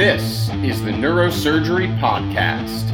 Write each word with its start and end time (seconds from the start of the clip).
This 0.00 0.48
is 0.64 0.82
the 0.82 0.92
Neurosurgery 0.92 1.94
Podcast. 2.00 2.88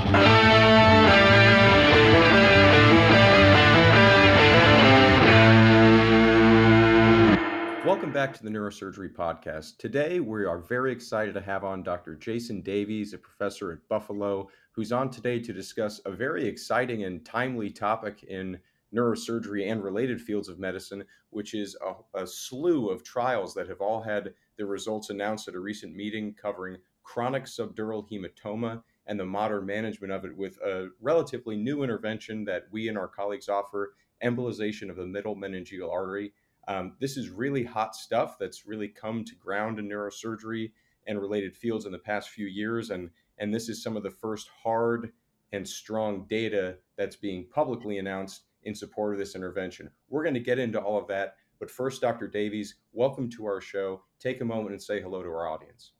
Welcome 7.84 8.12
back 8.12 8.34
to 8.34 8.42
the 8.42 8.50
Neurosurgery 8.50 9.14
Podcast. 9.14 9.76
Today, 9.78 10.18
we 10.18 10.44
are 10.46 10.58
very 10.58 10.90
excited 10.90 11.34
to 11.34 11.40
have 11.40 11.62
on 11.62 11.84
Dr. 11.84 12.16
Jason 12.16 12.60
Davies, 12.60 13.12
a 13.12 13.18
professor 13.18 13.70
at 13.70 13.88
Buffalo, 13.88 14.48
who's 14.72 14.90
on 14.90 15.08
today 15.08 15.38
to 15.38 15.52
discuss 15.52 16.00
a 16.06 16.10
very 16.10 16.44
exciting 16.44 17.04
and 17.04 17.24
timely 17.24 17.70
topic 17.70 18.24
in 18.24 18.58
neurosurgery 18.92 19.70
and 19.70 19.84
related 19.84 20.20
fields 20.20 20.48
of 20.48 20.58
medicine, 20.58 21.04
which 21.30 21.54
is 21.54 21.76
a, 21.86 22.22
a, 22.22 22.26
slew 22.26 22.88
of 22.88 23.04
trials 23.04 23.54
that 23.54 23.68
have 23.68 23.80
all 23.80 24.00
had 24.00 24.34
their 24.56 24.66
results 24.66 25.10
announced 25.10 25.46
at 25.46 25.54
a 25.54 25.60
recent 25.60 25.94
meeting 25.94 26.34
covering 26.34 26.76
chronic 27.06 27.44
subdural 27.44 28.04
hematoma 28.10 28.82
and 29.06 29.18
the 29.18 29.24
modern 29.24 29.64
management 29.64 30.12
of 30.12 30.24
it 30.24 30.36
with 30.36 30.58
a 30.58 30.88
relatively 31.00 31.56
new 31.56 31.84
intervention 31.84 32.44
that 32.44 32.64
we 32.72 32.88
and 32.88 32.98
our 32.98 33.06
colleagues 33.06 33.48
offer 33.48 33.94
embolization 34.24 34.90
of 34.90 34.96
the 34.96 35.06
middle 35.06 35.36
meningeal 35.36 35.90
artery. 35.90 36.32
Um, 36.66 36.96
this 37.00 37.16
is 37.16 37.30
really 37.30 37.62
hot 37.62 37.94
stuff 37.94 38.36
that's 38.40 38.66
really 38.66 38.88
come 38.88 39.24
to 39.24 39.36
ground 39.36 39.78
in 39.78 39.88
neurosurgery 39.88 40.72
and 41.06 41.20
related 41.20 41.56
fields 41.56 41.86
in 41.86 41.92
the 41.92 41.98
past 41.98 42.30
few 42.30 42.46
years. 42.46 42.90
And, 42.90 43.10
and 43.38 43.54
this 43.54 43.68
is 43.68 43.84
some 43.84 43.96
of 43.96 44.02
the 44.02 44.10
first 44.10 44.50
hard 44.64 45.12
and 45.52 45.66
strong 45.66 46.26
data 46.28 46.78
that's 46.96 47.14
being 47.14 47.46
publicly 47.54 47.98
announced 47.98 48.42
in 48.64 48.74
support 48.74 49.12
of 49.12 49.20
this 49.20 49.36
intervention. 49.36 49.88
We're 50.08 50.24
going 50.24 50.34
to 50.34 50.40
get 50.40 50.58
into 50.58 50.80
all 50.80 50.98
of 50.98 51.06
that. 51.06 51.36
But 51.60 51.70
first, 51.70 52.00
Dr. 52.00 52.26
Davies, 52.26 52.74
welcome 52.92 53.30
to 53.30 53.46
our 53.46 53.60
show. 53.60 54.02
Take 54.18 54.40
a 54.40 54.44
moment 54.44 54.72
and 54.72 54.82
say 54.82 55.00
hello 55.00 55.22
to 55.22 55.28
our 55.28 55.48
audience. 55.48 55.92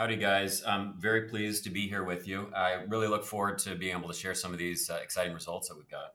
Howdy, 0.00 0.16
guys. 0.16 0.62
I'm 0.66 0.94
very 0.98 1.28
pleased 1.28 1.62
to 1.64 1.68
be 1.68 1.86
here 1.86 2.04
with 2.04 2.26
you. 2.26 2.50
I 2.56 2.84
really 2.88 3.06
look 3.06 3.22
forward 3.22 3.58
to 3.58 3.74
being 3.74 3.94
able 3.94 4.08
to 4.08 4.14
share 4.14 4.34
some 4.34 4.50
of 4.50 4.58
these 4.58 4.88
uh, 4.88 4.98
exciting 5.02 5.34
results 5.34 5.68
that 5.68 5.76
we've 5.76 5.90
got. 5.90 6.14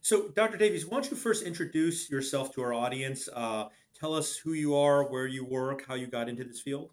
So, 0.00 0.28
Dr. 0.28 0.58
Davies, 0.58 0.86
why 0.86 1.00
don't 1.00 1.10
you 1.10 1.16
first 1.16 1.42
introduce 1.42 2.08
yourself 2.08 2.54
to 2.54 2.62
our 2.62 2.72
audience? 2.72 3.28
Uh, 3.34 3.64
tell 3.98 4.14
us 4.14 4.36
who 4.36 4.52
you 4.52 4.76
are, 4.76 5.10
where 5.10 5.26
you 5.26 5.44
work, 5.44 5.84
how 5.88 5.96
you 5.96 6.06
got 6.06 6.28
into 6.28 6.44
this 6.44 6.60
field. 6.60 6.92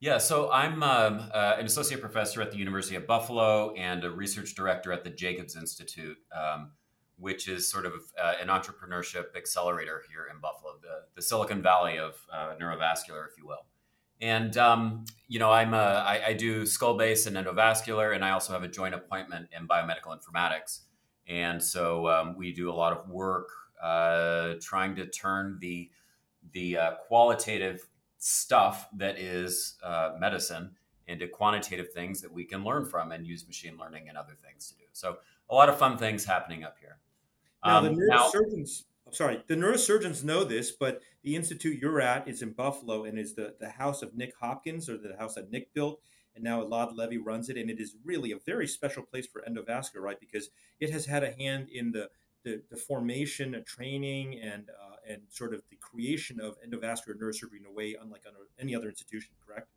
Yeah, 0.00 0.18
so 0.18 0.50
I'm 0.50 0.82
um, 0.82 1.30
uh, 1.32 1.54
an 1.56 1.64
associate 1.64 2.00
professor 2.00 2.42
at 2.42 2.50
the 2.50 2.58
University 2.58 2.96
of 2.96 3.06
Buffalo 3.06 3.72
and 3.74 4.02
a 4.02 4.10
research 4.10 4.56
director 4.56 4.92
at 4.92 5.04
the 5.04 5.10
Jacobs 5.10 5.54
Institute, 5.54 6.16
um, 6.36 6.72
which 7.20 7.48
is 7.48 7.68
sort 7.68 7.86
of 7.86 7.92
uh, 8.20 8.34
an 8.40 8.48
entrepreneurship 8.48 9.36
accelerator 9.36 10.02
here 10.08 10.26
in 10.32 10.40
Buffalo, 10.40 10.72
the, 10.80 11.04
the 11.14 11.22
Silicon 11.22 11.62
Valley 11.62 11.98
of 11.98 12.14
uh, 12.32 12.54
neurovascular, 12.60 13.26
if 13.30 13.36
you 13.38 13.46
will. 13.46 13.66
And 14.20 14.56
um, 14.56 15.04
you 15.28 15.38
know, 15.38 15.50
I'm 15.50 15.74
a, 15.74 16.04
I, 16.06 16.26
I 16.28 16.32
do 16.32 16.66
skull 16.66 16.96
base 16.96 17.26
and 17.26 17.36
endovascular, 17.36 18.14
and 18.14 18.24
I 18.24 18.30
also 18.30 18.52
have 18.52 18.62
a 18.62 18.68
joint 18.68 18.94
appointment 18.94 19.48
in 19.56 19.66
biomedical 19.68 20.16
informatics. 20.16 20.80
And 21.28 21.62
so 21.62 22.08
um, 22.08 22.36
we 22.36 22.52
do 22.52 22.70
a 22.70 22.74
lot 22.74 22.92
of 22.92 23.08
work 23.08 23.48
uh, 23.82 24.54
trying 24.60 24.96
to 24.96 25.06
turn 25.06 25.58
the 25.60 25.90
the 26.52 26.76
uh, 26.76 26.90
qualitative 27.06 27.86
stuff 28.18 28.88
that 28.96 29.18
is 29.18 29.76
uh, 29.82 30.12
medicine 30.18 30.70
into 31.06 31.26
quantitative 31.26 31.92
things 31.92 32.20
that 32.20 32.32
we 32.32 32.44
can 32.44 32.64
learn 32.64 32.84
from 32.84 33.12
and 33.12 33.26
use 33.26 33.46
machine 33.46 33.76
learning 33.78 34.08
and 34.08 34.16
other 34.16 34.36
things 34.44 34.68
to 34.68 34.74
do. 34.76 34.84
So 34.92 35.18
a 35.48 35.54
lot 35.54 35.68
of 35.68 35.78
fun 35.78 35.98
things 35.98 36.24
happening 36.24 36.64
up 36.64 36.76
here. 36.80 36.98
Now 37.64 37.78
um, 37.78 37.84
the 37.84 37.90
neurosurgeons, 37.90 38.84
now, 39.06 39.12
sorry, 39.12 39.42
the 39.46 39.54
neurosurgeons 39.54 40.24
know 40.24 40.44
this, 40.44 40.70
but 40.70 41.02
the 41.22 41.36
institute 41.36 41.78
you're 41.80 42.00
at 42.00 42.28
is 42.28 42.42
in 42.42 42.52
Buffalo 42.52 43.04
and 43.04 43.18
is 43.18 43.34
the, 43.34 43.54
the 43.60 43.70
house 43.70 44.02
of 44.02 44.16
Nick 44.16 44.34
Hopkins 44.40 44.88
or 44.88 44.96
the 44.96 45.16
house 45.18 45.34
that 45.34 45.50
Nick 45.50 45.72
built. 45.74 46.00
And 46.34 46.44
now 46.44 46.62
Elad 46.62 46.96
Levy 46.96 47.18
runs 47.18 47.48
it. 47.48 47.56
And 47.56 47.68
it 47.68 47.80
is 47.80 47.96
really 48.04 48.32
a 48.32 48.38
very 48.38 48.66
special 48.66 49.02
place 49.02 49.26
for 49.26 49.42
endovascular, 49.42 50.00
right? 50.00 50.20
Because 50.20 50.48
it 50.78 50.90
has 50.90 51.06
had 51.06 51.22
a 51.22 51.32
hand 51.32 51.68
in 51.70 51.92
the 51.92 52.10
the, 52.42 52.62
the 52.70 52.76
formation 52.76 53.54
and 53.54 53.66
training 53.66 54.40
and 54.40 54.70
uh, 54.70 54.96
and 55.06 55.22
sort 55.28 55.52
of 55.54 55.62
the 55.70 55.76
creation 55.76 56.40
of 56.40 56.56
endovascular 56.62 57.14
neurosurgery 57.20 57.58
in 57.60 57.66
a 57.68 57.72
way 57.72 57.96
unlike 58.00 58.22
any 58.58 58.74
other 58.74 58.88
institution, 58.88 59.32
correct? 59.46 59.68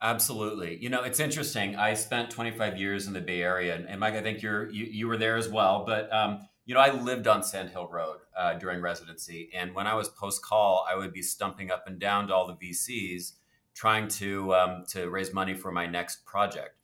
Absolutely. 0.00 0.76
You 0.76 0.90
know, 0.90 1.02
it's 1.02 1.20
interesting. 1.20 1.76
I 1.76 1.94
spent 1.94 2.30
25 2.30 2.78
years 2.78 3.06
in 3.06 3.12
the 3.12 3.20
Bay 3.20 3.42
Area, 3.42 3.74
and, 3.74 3.88
and 3.88 4.00
Mike, 4.00 4.14
I 4.14 4.22
think 4.22 4.42
you're 4.42 4.70
you, 4.70 4.84
you 4.84 5.08
were 5.08 5.16
there 5.16 5.36
as 5.36 5.48
well. 5.48 5.84
But 5.86 6.12
um, 6.12 6.40
you 6.66 6.74
know, 6.74 6.80
I 6.80 6.90
lived 6.90 7.26
on 7.26 7.42
Sand 7.42 7.70
Hill 7.70 7.88
Road 7.88 8.18
uh, 8.36 8.54
during 8.54 8.80
residency, 8.80 9.50
and 9.54 9.74
when 9.74 9.86
I 9.86 9.94
was 9.94 10.08
post 10.08 10.42
call, 10.42 10.86
I 10.90 10.96
would 10.96 11.12
be 11.12 11.22
stumping 11.22 11.70
up 11.70 11.86
and 11.86 11.98
down 11.98 12.28
to 12.28 12.34
all 12.34 12.46
the 12.46 12.54
VCs 12.54 13.32
trying 13.74 14.08
to 14.08 14.54
um, 14.54 14.84
to 14.88 15.10
raise 15.10 15.32
money 15.34 15.54
for 15.54 15.70
my 15.70 15.86
next 15.86 16.24
project. 16.24 16.76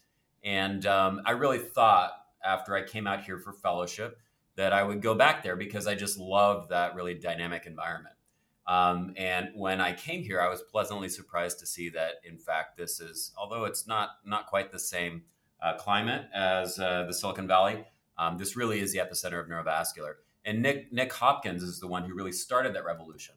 And 0.45 0.85
um, 0.87 1.23
I 1.25 1.33
really 1.33 1.59
thought 1.59 2.13
after 2.45 2.75
I 2.75 2.83
came 2.83 3.07
out 3.07 3.25
here 3.25 3.39
for 3.39 3.53
fellowship 3.53 4.19
that 4.57 4.73
I 4.73 4.83
would 4.83 5.01
go 5.01 5.15
back 5.15 5.43
there 5.43 5.57
because 5.57 5.87
I 5.87 5.95
just 5.95 6.19
loved 6.19 6.71
that 6.71 6.95
really 6.95 7.15
dynamic 7.15 7.67
environment. 7.67 8.15
Um, 8.67 9.15
and 9.17 9.51
when 9.55 9.81
I 9.81 9.93
came 9.93 10.23
here, 10.23 10.41
I 10.41 10.49
was 10.49 10.62
pleasantly 10.62 11.09
surprised 11.09 11.59
to 11.61 11.67
see 11.67 11.89
that, 11.91 12.15
in 12.25 12.39
fact, 12.39 12.77
this 12.77 13.01
is, 13.01 13.33
although 13.37 13.65
it's 13.65 13.87
not 13.87 14.11
not 14.25 14.47
quite 14.47 14.71
the 14.71 14.79
same 14.79 15.23
uh, 15.62 15.75
climate 15.77 16.27
as 16.35 16.79
uh, 16.79 17.05
the 17.07 17.12
Silicon 17.12 17.47
Valley, 17.47 17.85
um, 18.20 18.38
this 18.38 18.56
really 18.56 18.81
is 18.81 18.92
the 18.92 18.98
epicenter 18.98 19.41
of 19.41 19.48
neurovascular. 19.48 20.14
And 20.44 20.62
Nick 20.62 20.92
Nick 20.92 21.12
Hopkins 21.12 21.62
is 21.62 21.81
the 21.81 21.86
one 21.86 22.04
who 22.04 22.14
really 22.14 22.32
started 22.32 22.75
that 22.75 22.84
revolution. 22.84 23.34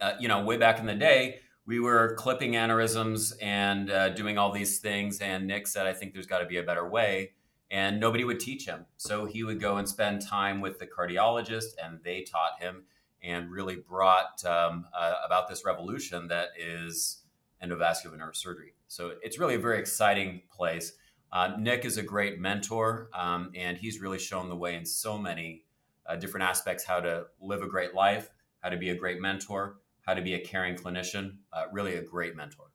Uh, 0.00 0.12
you 0.20 0.28
know, 0.28 0.42
way 0.42 0.56
back 0.56 0.78
in 0.78 0.86
the 0.86 0.94
day, 0.94 1.40
we 1.66 1.80
were 1.80 2.14
clipping 2.18 2.52
aneurysms 2.52 3.32
and 3.42 3.90
uh, 3.90 4.10
doing 4.10 4.38
all 4.38 4.52
these 4.52 4.78
things, 4.78 5.20
and 5.20 5.46
Nick 5.46 5.66
said, 5.66 5.86
"I 5.86 5.92
think 5.92 6.14
there's 6.14 6.26
got 6.26 6.38
to 6.38 6.46
be 6.46 6.58
a 6.58 6.62
better 6.62 6.88
way." 6.88 7.32
and 7.70 7.98
nobody 7.98 8.24
would 8.24 8.40
teach 8.40 8.66
him. 8.66 8.86
So 8.96 9.24
he 9.24 9.42
would 9.42 9.60
go 9.60 9.76
and 9.76 9.88
spend 9.88 10.22
time 10.22 10.60
with 10.60 10.78
the 10.78 10.86
cardiologist, 10.86 11.74
and 11.82 11.98
they 12.04 12.22
taught 12.22 12.60
him 12.60 12.84
and 13.22 13.50
really 13.50 13.76
brought 13.76 14.44
um, 14.44 14.86
uh, 14.96 15.14
about 15.24 15.48
this 15.48 15.64
revolution 15.64 16.28
that 16.28 16.50
is 16.58 17.22
endovascular 17.62 18.16
neurosurgery. 18.16 18.74
So 18.86 19.14
it's 19.22 19.38
really 19.38 19.54
a 19.54 19.58
very 19.58 19.80
exciting 19.80 20.42
place. 20.50 20.92
Uh, 21.32 21.52
Nick 21.58 21.84
is 21.84 21.96
a 21.96 22.02
great 22.02 22.38
mentor, 22.38 23.10
um, 23.14 23.50
and 23.54 23.76
he's 23.76 24.00
really 24.00 24.18
shown 24.18 24.48
the 24.48 24.56
way 24.56 24.76
in 24.76 24.86
so 24.86 25.18
many 25.18 25.64
uh, 26.06 26.16
different 26.16 26.44
aspects 26.44 26.84
how 26.84 27.00
to 27.00 27.26
live 27.40 27.62
a 27.62 27.66
great 27.66 27.94
life, 27.94 28.30
how 28.60 28.68
to 28.68 28.76
be 28.76 28.90
a 28.90 28.94
great 28.94 29.20
mentor, 29.20 29.78
how 30.02 30.14
to 30.14 30.22
be 30.22 30.34
a 30.34 30.40
caring 30.40 30.76
clinician. 30.76 31.36
Uh, 31.52 31.64
really, 31.72 31.96
a 31.96 32.02
great 32.02 32.36
mentor. 32.36 32.66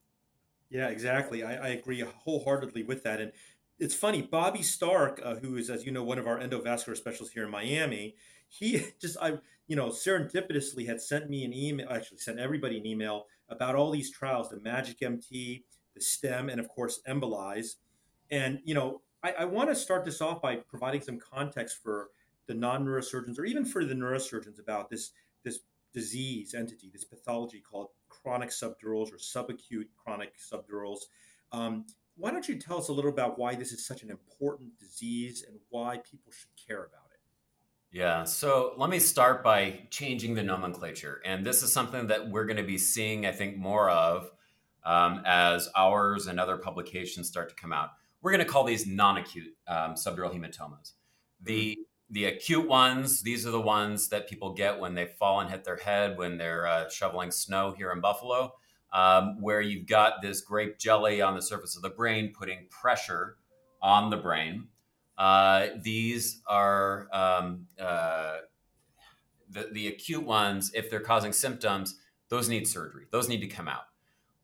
Yeah, 0.69 0.87
exactly. 0.87 1.43
I, 1.43 1.55
I, 1.55 1.67
agree 1.69 1.99
wholeheartedly 2.01 2.83
with 2.83 3.03
that. 3.03 3.19
And 3.19 3.33
it's 3.77 3.93
funny, 3.93 4.21
Bobby 4.21 4.59
Starke, 4.59 5.19
uh, 5.25 5.35
who 5.35 5.57
is, 5.57 5.69
as 5.69 5.85
you 5.85 5.91
know, 5.91 6.03
one 6.03 6.17
of 6.17 6.27
our 6.27 6.39
endovascular 6.39 6.95
specialists 6.95 7.33
here 7.33 7.43
in 7.43 7.51
Miami, 7.51 8.15
he 8.47 8.85
just, 9.01 9.17
I, 9.21 9.39
you 9.67 9.75
know, 9.75 9.89
serendipitously 9.89 10.87
had 10.87 11.01
sent 11.01 11.29
me 11.29 11.43
an 11.43 11.53
email, 11.53 11.87
actually 11.89 12.19
sent 12.19 12.39
everybody 12.39 12.77
an 12.77 12.85
email 12.85 13.25
about 13.49 13.75
all 13.75 13.91
these 13.91 14.11
trials, 14.11 14.49
the 14.49 14.59
Magic 14.59 15.01
MT, 15.01 15.65
the 15.93 16.01
STEM, 16.01 16.47
and 16.47 16.59
of 16.59 16.69
course, 16.69 17.01
EMBOLISE. 17.05 17.75
And, 18.31 18.59
you 18.63 18.73
know, 18.73 19.01
I, 19.23 19.33
I 19.39 19.45
want 19.45 19.69
to 19.69 19.75
start 19.75 20.05
this 20.05 20.21
off 20.21 20.41
by 20.41 20.55
providing 20.55 21.01
some 21.01 21.19
context 21.19 21.77
for 21.83 22.09
the 22.47 22.53
non-neurosurgeons 22.53 23.37
or 23.37 23.45
even 23.45 23.65
for 23.65 23.85
the 23.85 23.93
neurosurgeons 23.93 24.59
about 24.59 24.89
this, 24.89 25.11
this 25.43 25.59
disease 25.93 26.53
entity, 26.53 26.89
this 26.91 27.03
pathology 27.03 27.59
called 27.61 27.89
chronic 28.09 28.49
subdurals 28.49 29.11
or 29.13 29.17
subacute 29.17 29.87
chronic 30.03 30.33
subdurals. 30.39 30.99
Um, 31.51 31.85
why 32.15 32.31
don't 32.31 32.47
you 32.47 32.55
tell 32.55 32.77
us 32.77 32.87
a 32.87 32.93
little 32.93 33.11
about 33.11 33.37
why 33.37 33.55
this 33.55 33.71
is 33.71 33.85
such 33.85 34.03
an 34.03 34.09
important 34.09 34.77
disease 34.79 35.43
and 35.47 35.59
why 35.69 35.97
people 35.97 36.31
should 36.31 36.49
care 36.67 36.83
about 36.83 37.07
it? 37.11 37.19
Yeah, 37.91 38.23
so 38.23 38.73
let 38.77 38.89
me 38.89 38.99
start 38.99 39.43
by 39.43 39.81
changing 39.89 40.35
the 40.35 40.43
nomenclature. 40.43 41.21
And 41.25 41.45
this 41.45 41.61
is 41.61 41.73
something 41.73 42.07
that 42.07 42.29
we're 42.29 42.45
going 42.45 42.57
to 42.57 42.63
be 42.63 42.77
seeing, 42.77 43.25
I 43.25 43.33
think, 43.33 43.57
more 43.57 43.89
of 43.89 44.31
um, 44.85 45.23
as 45.25 45.69
ours 45.75 46.27
and 46.27 46.39
other 46.39 46.57
publications 46.57 47.27
start 47.27 47.49
to 47.49 47.55
come 47.55 47.73
out. 47.73 47.89
We're 48.21 48.31
going 48.31 48.45
to 48.45 48.51
call 48.51 48.63
these 48.63 48.85
non 48.85 49.17
acute 49.17 49.55
um, 49.67 49.95
subdural 49.95 50.33
hematomas. 50.33 50.93
The 51.41 51.71
mm-hmm. 51.71 51.81
the 52.13 52.25
acute 52.25 52.67
ones, 52.67 53.21
these 53.21 53.47
are 53.47 53.51
the 53.51 53.61
ones 53.61 54.09
that 54.09 54.29
people 54.29 54.53
get 54.53 54.79
when 54.79 54.95
they 54.95 55.05
fall 55.05 55.39
and 55.39 55.49
hit 55.49 55.63
their 55.63 55.77
head 55.77 56.17
when 56.17 56.37
they're 56.37 56.67
uh, 56.67 56.89
shoveling 56.89 57.31
snow 57.31 57.73
here 57.77 57.91
in 57.91 58.01
Buffalo 58.01 58.53
um, 58.93 59.41
where 59.41 59.61
you've 59.61 59.87
got 59.87 60.21
this 60.21 60.41
grape 60.41 60.77
jelly 60.77 61.21
on 61.21 61.35
the 61.35 61.41
surface 61.41 61.75
of 61.75 61.81
the 61.81 61.89
brain 61.89 62.33
putting 62.37 62.67
pressure 62.69 63.37
on 63.81 64.09
the 64.09 64.17
brain. 64.17 64.67
Uh, 65.17 65.67
these 65.81 66.41
are 66.47 67.07
um, 67.13 67.67
uh, 67.79 68.37
the, 69.49 69.69
the 69.71 69.87
acute 69.87 70.25
ones, 70.25 70.71
if 70.73 70.89
they're 70.89 70.99
causing 70.99 71.31
symptoms, 71.31 71.99
those 72.29 72.49
need 72.49 72.67
surgery. 72.67 73.05
Those 73.11 73.29
need 73.29 73.41
to 73.41 73.47
come 73.47 73.67
out. 73.67 73.83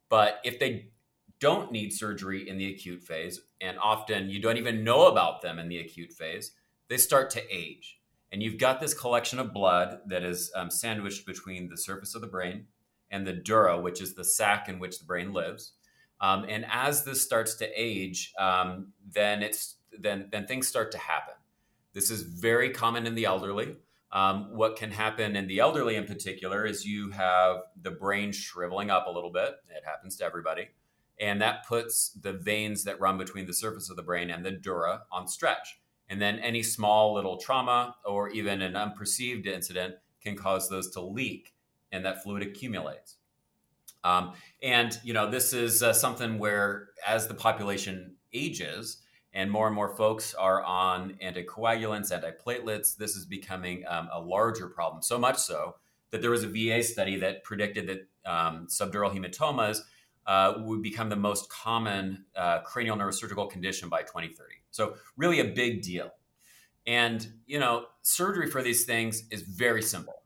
But 0.09 0.39
if 0.43 0.59
they 0.59 0.89
don't 1.39 1.71
need 1.71 1.93
surgery 1.93 2.47
in 2.47 2.57
the 2.57 2.71
acute 2.71 3.03
phase, 3.03 3.41
and 3.61 3.77
often 3.79 4.29
you 4.29 4.41
don't 4.41 4.57
even 4.57 4.83
know 4.83 5.07
about 5.07 5.41
them 5.41 5.59
in 5.59 5.69
the 5.69 5.79
acute 5.79 6.13
phase, 6.13 6.51
they 6.89 6.97
start 6.97 7.29
to 7.31 7.55
age. 7.55 7.99
And 8.31 8.43
you've 8.43 8.59
got 8.59 8.81
this 8.81 8.93
collection 8.93 9.39
of 9.39 9.53
blood 9.53 9.99
that 10.07 10.23
is 10.23 10.51
um, 10.55 10.69
sandwiched 10.69 11.25
between 11.25 11.69
the 11.69 11.77
surface 11.77 12.15
of 12.15 12.21
the 12.21 12.27
brain 12.27 12.65
and 13.09 13.25
the 13.25 13.33
dura, 13.33 13.79
which 13.79 14.01
is 14.01 14.15
the 14.15 14.25
sac 14.25 14.67
in 14.67 14.79
which 14.79 14.99
the 14.99 15.05
brain 15.05 15.31
lives. 15.31 15.73
Um, 16.19 16.45
and 16.49 16.65
as 16.69 17.03
this 17.03 17.21
starts 17.21 17.55
to 17.55 17.69
age, 17.75 18.33
um, 18.39 18.93
then 19.13 19.43
it's 19.43 19.75
then 19.97 20.27
then 20.31 20.45
things 20.45 20.67
start 20.67 20.91
to 20.91 20.97
happen. 20.97 21.35
This 21.93 22.09
is 22.09 22.23
very 22.23 22.71
common 22.71 23.07
in 23.07 23.15
the 23.15 23.25
elderly. 23.25 23.77
Um, 24.11 24.55
what 24.55 24.77
can 24.77 24.91
happen 24.91 25.35
in 25.35 25.47
the 25.47 25.59
elderly, 25.59 25.95
in 25.95 26.05
particular, 26.05 26.65
is 26.65 26.85
you 26.85 27.11
have 27.11 27.57
the 27.81 27.91
brain 27.91 28.31
shriveling 28.31 28.89
up 28.89 29.05
a 29.07 29.11
little 29.11 29.31
bit. 29.31 29.55
It 29.69 29.83
happens 29.85 30.15
to 30.17 30.25
everybody, 30.25 30.69
and 31.19 31.41
that 31.41 31.65
puts 31.67 32.09
the 32.09 32.33
veins 32.33 32.83
that 32.83 32.99
run 32.99 33.17
between 33.17 33.47
the 33.47 33.53
surface 33.53 33.89
of 33.89 33.95
the 33.95 34.03
brain 34.03 34.29
and 34.29 34.45
the 34.45 34.51
dura 34.51 35.01
on 35.11 35.27
stretch. 35.27 35.79
And 36.09 36.21
then 36.21 36.39
any 36.39 36.63
small 36.63 37.13
little 37.13 37.37
trauma 37.37 37.95
or 38.05 38.29
even 38.29 38.61
an 38.61 38.73
unperceived 38.73 39.45
incident 39.45 39.95
can 40.21 40.35
cause 40.35 40.69
those 40.69 40.89
to 40.91 41.01
leak, 41.01 41.53
and 41.91 42.05
that 42.05 42.23
fluid 42.23 42.43
accumulates. 42.43 43.15
Um, 44.03 44.33
and 44.61 44.97
you 45.03 45.13
know, 45.13 45.29
this 45.29 45.53
is 45.53 45.83
uh, 45.83 45.93
something 45.93 46.39
where 46.39 46.89
as 47.05 47.27
the 47.27 47.33
population 47.33 48.15
ages 48.33 48.97
and 49.33 49.51
more 49.51 49.67
and 49.67 49.75
more 49.75 49.95
folks 49.95 50.33
are 50.33 50.63
on 50.63 51.17
anticoagulants, 51.21 52.11
antiplatelets, 52.11 52.95
this 52.95 53.15
is 53.15 53.25
becoming 53.25 53.83
um, 53.87 54.09
a 54.13 54.19
larger 54.19 54.67
problem. 54.67 55.01
So 55.01 55.17
much 55.17 55.37
so 55.37 55.75
that 56.11 56.21
there 56.21 56.31
was 56.31 56.43
a 56.43 56.47
VA 56.47 56.81
study 56.83 57.17
that 57.17 57.43
predicted 57.43 57.87
that 57.87 58.31
um, 58.31 58.67
subdural 58.67 59.13
hematomas 59.13 59.81
uh, 60.27 60.55
would 60.57 60.81
become 60.81 61.09
the 61.09 61.15
most 61.15 61.49
common 61.49 62.25
uh, 62.35 62.59
cranial 62.59 62.97
neurosurgical 62.97 63.49
condition 63.49 63.87
by 63.87 64.01
2030. 64.01 64.55
So 64.71 64.95
really 65.15 65.39
a 65.39 65.45
big 65.45 65.81
deal. 65.81 66.11
And 66.85 67.25
you 67.45 67.59
know, 67.59 67.85
surgery 68.01 68.49
for 68.49 68.61
these 68.61 68.85
things 68.85 69.23
is 69.31 69.41
very 69.41 69.81
simple 69.81 70.23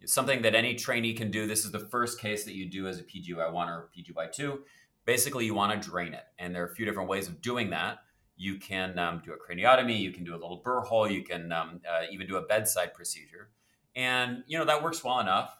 It's 0.00 0.12
something 0.12 0.42
that 0.42 0.54
any 0.54 0.74
trainee 0.74 1.14
can 1.14 1.30
do. 1.30 1.46
This 1.46 1.64
is 1.64 1.72
the 1.72 1.78
first 1.78 2.18
case 2.18 2.44
that 2.44 2.54
you 2.54 2.68
do 2.68 2.88
as 2.88 2.98
a 2.98 3.02
PGY1 3.02 3.68
or 3.68 3.90
PGY2. 3.96 4.58
Basically, 5.04 5.44
you 5.44 5.54
want 5.54 5.80
to 5.80 5.88
drain 5.88 6.14
it. 6.14 6.24
And 6.38 6.54
there 6.54 6.62
are 6.62 6.66
a 6.66 6.74
few 6.74 6.86
different 6.86 7.10
ways 7.10 7.28
of 7.28 7.42
doing 7.42 7.70
that. 7.70 7.98
You 8.36 8.58
can 8.58 8.98
um, 8.98 9.22
do 9.24 9.32
a 9.32 9.36
craniotomy, 9.36 9.98
you 10.00 10.10
can 10.10 10.24
do 10.24 10.32
a 10.32 10.40
little 10.40 10.60
burr 10.64 10.80
hole, 10.80 11.08
you 11.08 11.22
can 11.22 11.52
um, 11.52 11.80
uh, 11.88 12.02
even 12.10 12.26
do 12.26 12.36
a 12.36 12.42
bedside 12.42 12.92
procedure. 12.92 13.50
And, 13.94 14.42
you 14.46 14.58
know, 14.58 14.64
that 14.64 14.82
works 14.82 15.04
well 15.04 15.20
enough. 15.20 15.56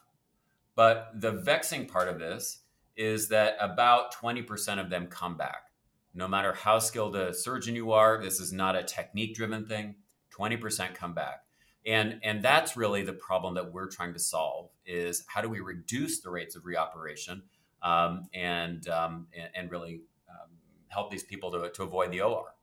But 0.75 1.11
the 1.15 1.31
vexing 1.31 1.87
part 1.87 2.09
of 2.09 2.19
this 2.19 2.64
is 2.95 3.27
that 3.29 3.57
about 3.59 4.13
20% 4.13 4.79
of 4.79 4.89
them 4.89 5.07
come 5.07 5.37
back. 5.37 5.71
No 6.13 6.27
matter 6.27 6.53
how 6.53 6.79
skilled 6.79 7.15
a 7.15 7.33
surgeon 7.33 7.75
you 7.75 7.91
are, 7.91 8.21
this 8.21 8.39
is 8.39 8.53
not 8.53 8.75
a 8.75 8.83
technique 8.83 9.35
driven 9.35 9.65
thing. 9.65 9.95
20% 10.37 10.93
come 10.93 11.13
back 11.13 11.45
and 11.85 12.19
and 12.23 12.41
that's 12.41 12.75
really 12.75 13.03
the 13.03 13.13
problem 13.13 13.53
that 13.55 13.71
we're 13.71 13.87
trying 13.87 14.13
to 14.13 14.19
solve 14.19 14.69
is 14.85 15.23
how 15.27 15.41
do 15.41 15.49
we 15.49 15.59
reduce 15.59 16.21
the 16.21 16.29
rates 16.29 16.55
of 16.55 16.63
reoperation 16.63 17.41
um, 17.81 18.27
and, 18.33 18.87
um, 18.89 19.27
and, 19.37 19.49
and 19.53 19.71
really 19.71 20.01
um, 20.29 20.49
help 20.87 21.11
these 21.11 21.23
people 21.23 21.51
to, 21.51 21.69
to 21.69 21.83
avoid 21.83 22.11
the 22.11 22.21
OR. 22.21 22.55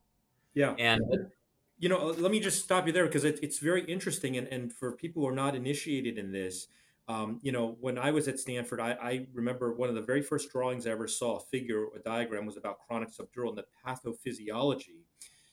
Yeah, 0.54 0.74
and 0.78 1.00
you 1.78 1.88
know, 1.88 2.06
let 2.06 2.30
me 2.30 2.40
just 2.40 2.62
stop 2.62 2.86
you 2.86 2.92
there 2.92 3.06
because 3.06 3.24
it, 3.24 3.38
it's 3.42 3.58
very 3.58 3.84
interesting, 3.84 4.36
and, 4.36 4.46
and 4.48 4.72
for 4.72 4.92
people 4.92 5.22
who 5.22 5.28
are 5.28 5.34
not 5.34 5.54
initiated 5.54 6.18
in 6.18 6.32
this. 6.32 6.68
Um, 7.12 7.40
you 7.42 7.52
know, 7.52 7.76
when 7.80 7.98
I 7.98 8.10
was 8.10 8.26
at 8.26 8.40
Stanford, 8.40 8.80
I, 8.80 8.92
I, 8.92 9.26
remember 9.34 9.74
one 9.74 9.90
of 9.90 9.94
the 9.94 10.00
very 10.00 10.22
first 10.22 10.50
drawings 10.50 10.86
I 10.86 10.92
ever 10.92 11.06
saw, 11.06 11.36
a 11.36 11.40
figure, 11.40 11.84
a 11.94 11.98
diagram, 11.98 12.46
was 12.46 12.56
about 12.56 12.78
chronic 12.86 13.10
subdural 13.10 13.50
and 13.50 13.58
the 13.58 13.66
pathophysiology. 13.86 15.02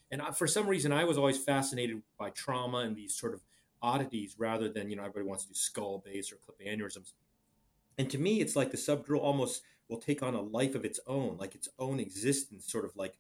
And 0.10 0.22
I, 0.22 0.32
for 0.32 0.48
some 0.48 0.68
reason, 0.68 0.94
I 0.94 1.04
was 1.04 1.18
always 1.18 1.38
fascinated 1.38 2.02
by 2.18 2.30
trauma 2.30 2.80
and 2.80 2.96
these 2.96 3.14
sort 3.14 3.34
of 3.34 3.42
oddities 3.82 4.36
rather 4.38 4.70
than 4.70 4.90
you 4.90 4.96
know 4.96 5.04
everybody 5.04 5.26
wants 5.26 5.44
to 5.46 5.50
do 5.50 5.56
skull 5.56 6.02
base 6.06 6.32
or 6.32 6.38
clip 6.38 6.60
aneurysms. 6.66 7.12
And 7.98 8.10
to 8.10 8.18
me, 8.18 8.40
it's 8.40 8.56
like 8.56 8.72
the 8.72 8.78
subdural 8.78 9.20
almost 9.20 9.62
will 9.90 10.00
take 10.00 10.24
on 10.24 10.36
a 10.36 10.42
life 10.42 10.76
of 10.76 10.86
its 10.86 11.02
own, 11.08 11.36
like 11.38 11.56
its 11.56 11.68
own 11.78 12.00
existence, 12.00 12.72
sort 12.72 12.86
of 12.86 12.96
like 12.96 13.16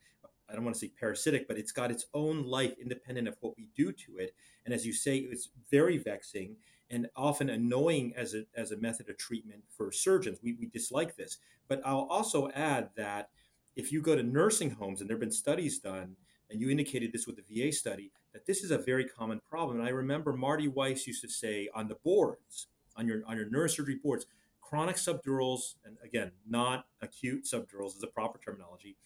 I 0.49 0.55
don't 0.55 0.63
want 0.63 0.75
to 0.75 0.79
say 0.79 0.91
parasitic, 0.99 1.47
but 1.47 1.57
it's 1.57 1.71
got 1.71 1.91
its 1.91 2.05
own 2.13 2.43
life 2.43 2.73
independent 2.81 3.27
of 3.27 3.37
what 3.41 3.55
we 3.57 3.67
do 3.75 3.91
to 3.91 4.17
it. 4.17 4.33
And 4.65 4.73
as 4.73 4.85
you 4.85 4.93
say, 4.93 5.17
it's 5.17 5.49
very 5.69 5.97
vexing 5.97 6.55
and 6.89 7.07
often 7.15 7.49
annoying 7.49 8.13
as 8.15 8.33
a, 8.33 8.45
as 8.55 8.71
a 8.71 8.77
method 8.77 9.09
of 9.09 9.17
treatment 9.17 9.63
for 9.77 9.91
surgeons. 9.91 10.39
We, 10.41 10.53
we 10.53 10.67
dislike 10.67 11.15
this. 11.15 11.37
But 11.67 11.81
I'll 11.85 12.07
also 12.09 12.49
add 12.49 12.89
that 12.95 13.29
if 13.75 13.91
you 13.91 14.01
go 14.01 14.15
to 14.15 14.23
nursing 14.23 14.71
homes, 14.71 15.01
and 15.01 15.09
there 15.09 15.15
have 15.15 15.21
been 15.21 15.31
studies 15.31 15.79
done, 15.79 16.15
and 16.49 16.59
you 16.59 16.69
indicated 16.69 17.13
this 17.13 17.27
with 17.27 17.37
the 17.37 17.43
VA 17.47 17.71
study, 17.71 18.11
that 18.33 18.45
this 18.45 18.63
is 18.63 18.71
a 18.71 18.77
very 18.77 19.05
common 19.05 19.39
problem. 19.49 19.77
And 19.77 19.87
I 19.87 19.91
remember 19.91 20.33
Marty 20.33 20.67
Weiss 20.67 21.05
used 21.05 21.21
to 21.21 21.29
say 21.29 21.69
on 21.75 21.87
the 21.87 21.95
boards, 22.03 22.67
on 22.95 23.07
your 23.07 23.21
on 23.27 23.37
your 23.37 23.45
neurosurgery 23.45 24.01
boards, 24.01 24.25
chronic 24.61 24.97
subdurals, 24.97 25.75
and 25.85 25.97
again, 26.03 26.31
not 26.47 26.85
acute 27.01 27.45
subdurals 27.45 27.95
is 27.95 28.03
a 28.03 28.07
proper 28.07 28.39
terminology, 28.39 28.97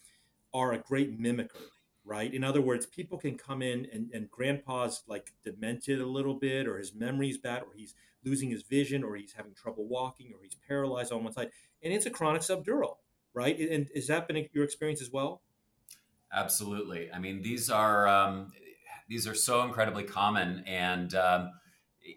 are 0.54 0.72
a 0.72 0.78
great 0.78 1.20
mimicker, 1.20 1.68
right? 2.04 2.32
In 2.32 2.44
other 2.44 2.62
words, 2.62 2.86
people 2.86 3.18
can 3.18 3.36
come 3.36 3.60
in 3.60 3.86
and, 3.92 4.10
and 4.14 4.30
grandpa's 4.30 5.02
like 5.06 5.32
demented 5.44 6.00
a 6.00 6.06
little 6.06 6.34
bit, 6.34 6.66
or 6.66 6.78
his 6.78 6.94
memory's 6.94 7.36
bad, 7.36 7.62
or 7.62 7.74
he's 7.76 7.94
losing 8.24 8.50
his 8.50 8.62
vision, 8.62 9.04
or 9.04 9.16
he's 9.16 9.32
having 9.32 9.52
trouble 9.54 9.86
walking, 9.86 10.32
or 10.32 10.42
he's 10.42 10.56
paralyzed 10.66 11.12
on 11.12 11.24
one 11.24 11.32
side, 11.32 11.50
and 11.82 11.92
it's 11.92 12.06
a 12.06 12.10
chronic 12.10 12.40
subdural, 12.40 12.96
right? 13.34 13.58
And 13.58 13.88
has 13.94 14.06
that 14.06 14.28
been 14.28 14.46
your 14.52 14.64
experience 14.64 15.02
as 15.02 15.10
well? 15.10 15.42
Absolutely. 16.32 17.12
I 17.12 17.18
mean, 17.18 17.42
these 17.42 17.68
are 17.70 18.08
um, 18.08 18.52
these 19.08 19.26
are 19.26 19.34
so 19.34 19.62
incredibly 19.62 20.04
common, 20.04 20.64
and 20.66 21.14
um, 21.14 21.50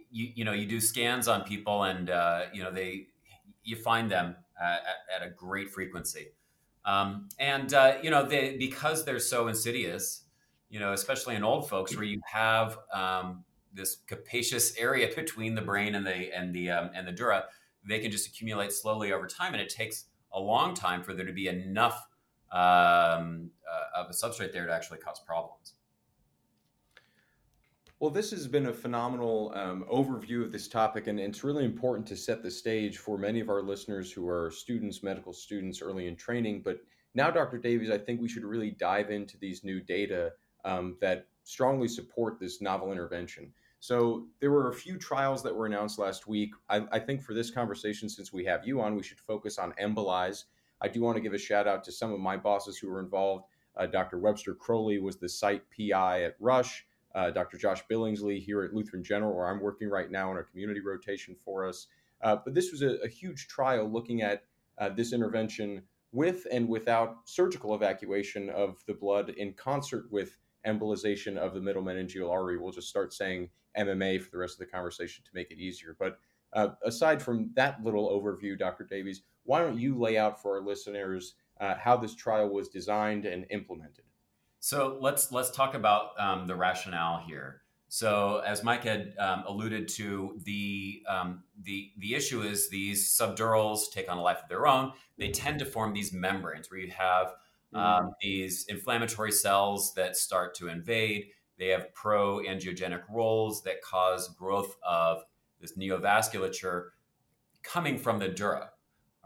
you 0.09 0.31
you 0.35 0.45
know 0.45 0.53
you 0.53 0.65
do 0.65 0.79
scans 0.79 1.27
on 1.27 1.43
people, 1.43 1.83
and 1.83 2.09
uh, 2.09 2.45
you 2.53 2.63
know 2.63 2.71
they 2.71 3.07
you 3.63 3.75
find 3.75 4.09
them 4.09 4.35
at, 4.61 4.81
at 5.15 5.27
a 5.27 5.29
great 5.29 5.69
frequency, 5.69 6.27
um, 6.87 7.27
and 7.37 7.73
uh, 7.73 7.97
you 8.01 8.09
know 8.09 8.25
they 8.25 8.57
because 8.57 9.05
they're 9.05 9.19
so 9.19 9.47
insidious. 9.47 10.23
You 10.69 10.81
know, 10.81 10.91
especially 10.91 11.35
in 11.35 11.43
old 11.43 11.69
folks, 11.69 11.95
where 11.95 12.03
you 12.03 12.19
have 12.25 12.77
um, 12.93 13.45
this 13.73 13.97
capacious 14.07 14.75
area 14.77 15.09
between 15.15 15.55
the 15.55 15.61
brain 15.61 15.95
and 15.95 16.05
the 16.05 16.35
and 16.35 16.53
the 16.53 16.71
um, 16.71 16.89
and 16.95 17.07
the 17.07 17.11
dura, 17.11 17.45
they 17.87 17.99
can 17.99 18.11
just 18.11 18.27
accumulate 18.27 18.73
slowly 18.73 19.13
over 19.13 19.27
time, 19.27 19.53
and 19.53 19.61
it 19.61 19.69
takes 19.69 20.05
a 20.33 20.39
long 20.39 20.73
time 20.73 21.03
for 21.03 21.13
there 21.13 21.25
to 21.25 21.33
be 21.33 21.47
enough 21.47 22.05
um, 22.51 23.49
uh, 23.69 24.01
of 24.01 24.09
a 24.09 24.13
substrate 24.13 24.51
there 24.51 24.65
to 24.65 24.73
actually 24.73 24.99
cause 24.99 25.21
problems. 25.25 25.73
Well, 27.99 28.11
this 28.11 28.29
has 28.29 28.47
been 28.47 28.67
a 28.67 28.73
phenomenal 28.73 29.51
um, 29.55 29.83
overview 29.91 30.43
of 30.43 30.51
this 30.51 30.67
topic, 30.67 31.07
and 31.07 31.19
it's 31.19 31.43
really 31.43 31.65
important 31.65 32.07
to 32.09 32.15
set 32.15 32.43
the 32.43 32.51
stage 32.51 32.99
for 32.99 33.17
many 33.17 33.39
of 33.39 33.49
our 33.49 33.63
listeners 33.63 34.11
who 34.11 34.27
are 34.27 34.51
students, 34.51 35.01
medical 35.01 35.33
students, 35.33 35.81
early 35.81 36.07
in 36.07 36.15
training. 36.15 36.61
But 36.63 36.77
now, 37.15 37.31
Dr. 37.31 37.57
Davies, 37.57 37.89
I 37.89 37.97
think 37.97 38.21
we 38.21 38.29
should 38.29 38.43
really 38.43 38.69
dive 38.69 39.09
into 39.09 39.37
these 39.39 39.63
new 39.63 39.81
data 39.81 40.33
um, 40.63 40.97
that 41.01 41.25
strongly 41.43 41.87
support 41.87 42.39
this 42.39 42.61
novel 42.61 42.91
intervention. 42.91 43.51
So, 43.79 44.27
there 44.41 44.51
were 44.51 44.69
a 44.69 44.75
few 44.75 44.97
trials 44.97 45.41
that 45.41 45.55
were 45.55 45.65
announced 45.65 45.97
last 45.97 46.27
week. 46.27 46.51
I, 46.69 46.83
I 46.91 46.99
think 46.99 47.23
for 47.23 47.33
this 47.33 47.49
conversation, 47.49 48.09
since 48.09 48.31
we 48.31 48.45
have 48.45 48.67
you 48.67 48.79
on, 48.79 48.95
we 48.95 49.03
should 49.03 49.19
focus 49.19 49.57
on 49.57 49.73
EMBOLISE 49.79 50.45
I 50.81 50.87
do 50.87 51.01
want 51.01 51.15
to 51.15 51.21
give 51.21 51.33
a 51.33 51.39
shout 51.39 51.67
out 51.67 51.83
to 51.85 51.91
some 51.91 52.13
of 52.13 52.19
my 52.19 52.37
bosses 52.37 52.77
who 52.77 52.89
were 52.89 52.99
involved. 52.99 53.45
Uh, 53.75 53.85
Dr. 53.85 54.19
Webster 54.19 54.53
Crowley 54.53 54.99
was 54.99 55.17
the 55.17 55.29
site 55.29 55.63
PI 55.75 56.23
at 56.23 56.35
Rush. 56.39 56.85
Uh, 57.17 57.31
Dr. 57.31 57.57
Josh 57.57 57.81
Billingsley 57.89 58.39
here 58.39 58.61
at 58.61 58.75
Lutheran 58.75 59.03
General, 59.03 59.35
where 59.35 59.47
I'm 59.47 59.59
working 59.59 59.89
right 59.89 60.11
now 60.11 60.29
in 60.29 60.37
a 60.37 60.43
community 60.43 60.81
rotation 60.81 61.35
for 61.43 61.67
us. 61.67 61.87
Uh, 62.21 62.35
but 62.45 62.53
this 62.53 62.71
was 62.71 62.83
a, 62.83 62.97
a, 63.03 63.07
huge 63.07 63.47
trial 63.47 63.91
looking 63.91 64.21
at 64.21 64.43
uh, 64.77 64.89
this 64.89 65.13
intervention 65.13 65.81
with 66.11 66.45
and 66.51 66.69
without 66.69 67.17
surgical 67.25 67.73
evacuation 67.73 68.51
of 68.51 68.83
the 68.85 68.93
blood 68.93 69.29
in 69.29 69.53
concert 69.53 70.05
with 70.11 70.37
embolization 70.67 71.37
of 71.37 71.55
the 71.55 71.59
middle 71.59 71.81
meningeal 71.81 72.29
artery. 72.29 72.59
We'll 72.59 72.71
just 72.71 72.89
start 72.89 73.11
saying 73.11 73.49
MMA 73.75 74.21
for 74.21 74.29
the 74.29 74.37
rest 74.37 74.53
of 74.53 74.59
the 74.59 74.71
conversation 74.71 75.23
to 75.23 75.31
make 75.33 75.49
it 75.49 75.57
easier. 75.57 75.95
But 75.97 76.19
uh, 76.53 76.69
aside 76.85 77.19
from 77.19 77.49
that 77.55 77.83
little 77.83 78.11
overview, 78.11 78.59
Dr. 78.59 78.83
Davies, 78.83 79.23
why 79.43 79.61
don't 79.61 79.79
you 79.79 79.97
lay 79.97 80.19
out 80.19 80.39
for 80.39 80.57
our 80.57 80.63
listeners 80.63 81.33
uh, 81.59 81.73
how 81.79 81.97
this 81.97 82.13
trial 82.13 82.49
was 82.49 82.69
designed 82.69 83.25
and 83.25 83.47
implemented? 83.49 84.05
So 84.67 84.97
let's 84.99 85.31
let's 85.31 85.49
talk 85.49 85.75
about 85.75 86.19
um, 86.19 86.45
the 86.45 86.53
rationale 86.53 87.19
here. 87.25 87.61
So 87.87 88.41
as 88.45 88.65
Mike 88.65 88.83
had 88.83 89.13
um, 89.17 89.45
alluded 89.47 89.87
to, 89.95 90.37
the 90.43 91.03
um, 91.07 91.43
the 91.63 91.93
the 91.97 92.15
issue 92.15 92.41
is 92.41 92.67
these 92.67 93.09
subdurals 93.17 93.89
take 93.93 94.11
on 94.11 94.17
a 94.17 94.21
life 94.21 94.39
of 94.43 94.49
their 94.49 94.67
own. 94.67 94.91
They 95.17 95.29
tend 95.29 95.59
to 95.59 95.65
form 95.65 95.93
these 95.93 96.11
membranes 96.11 96.69
where 96.69 96.81
you 96.81 96.91
have 96.91 97.27
um, 97.73 97.81
mm-hmm. 97.81 98.07
these 98.21 98.65
inflammatory 98.67 99.31
cells 99.31 99.93
that 99.93 100.17
start 100.17 100.53
to 100.55 100.67
invade. 100.67 101.27
They 101.57 101.67
have 101.67 101.93
pro 101.93 102.39
angiogenic 102.39 103.03
roles 103.09 103.63
that 103.63 103.81
cause 103.81 104.27
growth 104.35 104.75
of 104.85 105.23
this 105.61 105.77
neovasculature 105.77 106.87
coming 107.63 107.97
from 107.97 108.19
the 108.19 108.27
dura. 108.27 108.71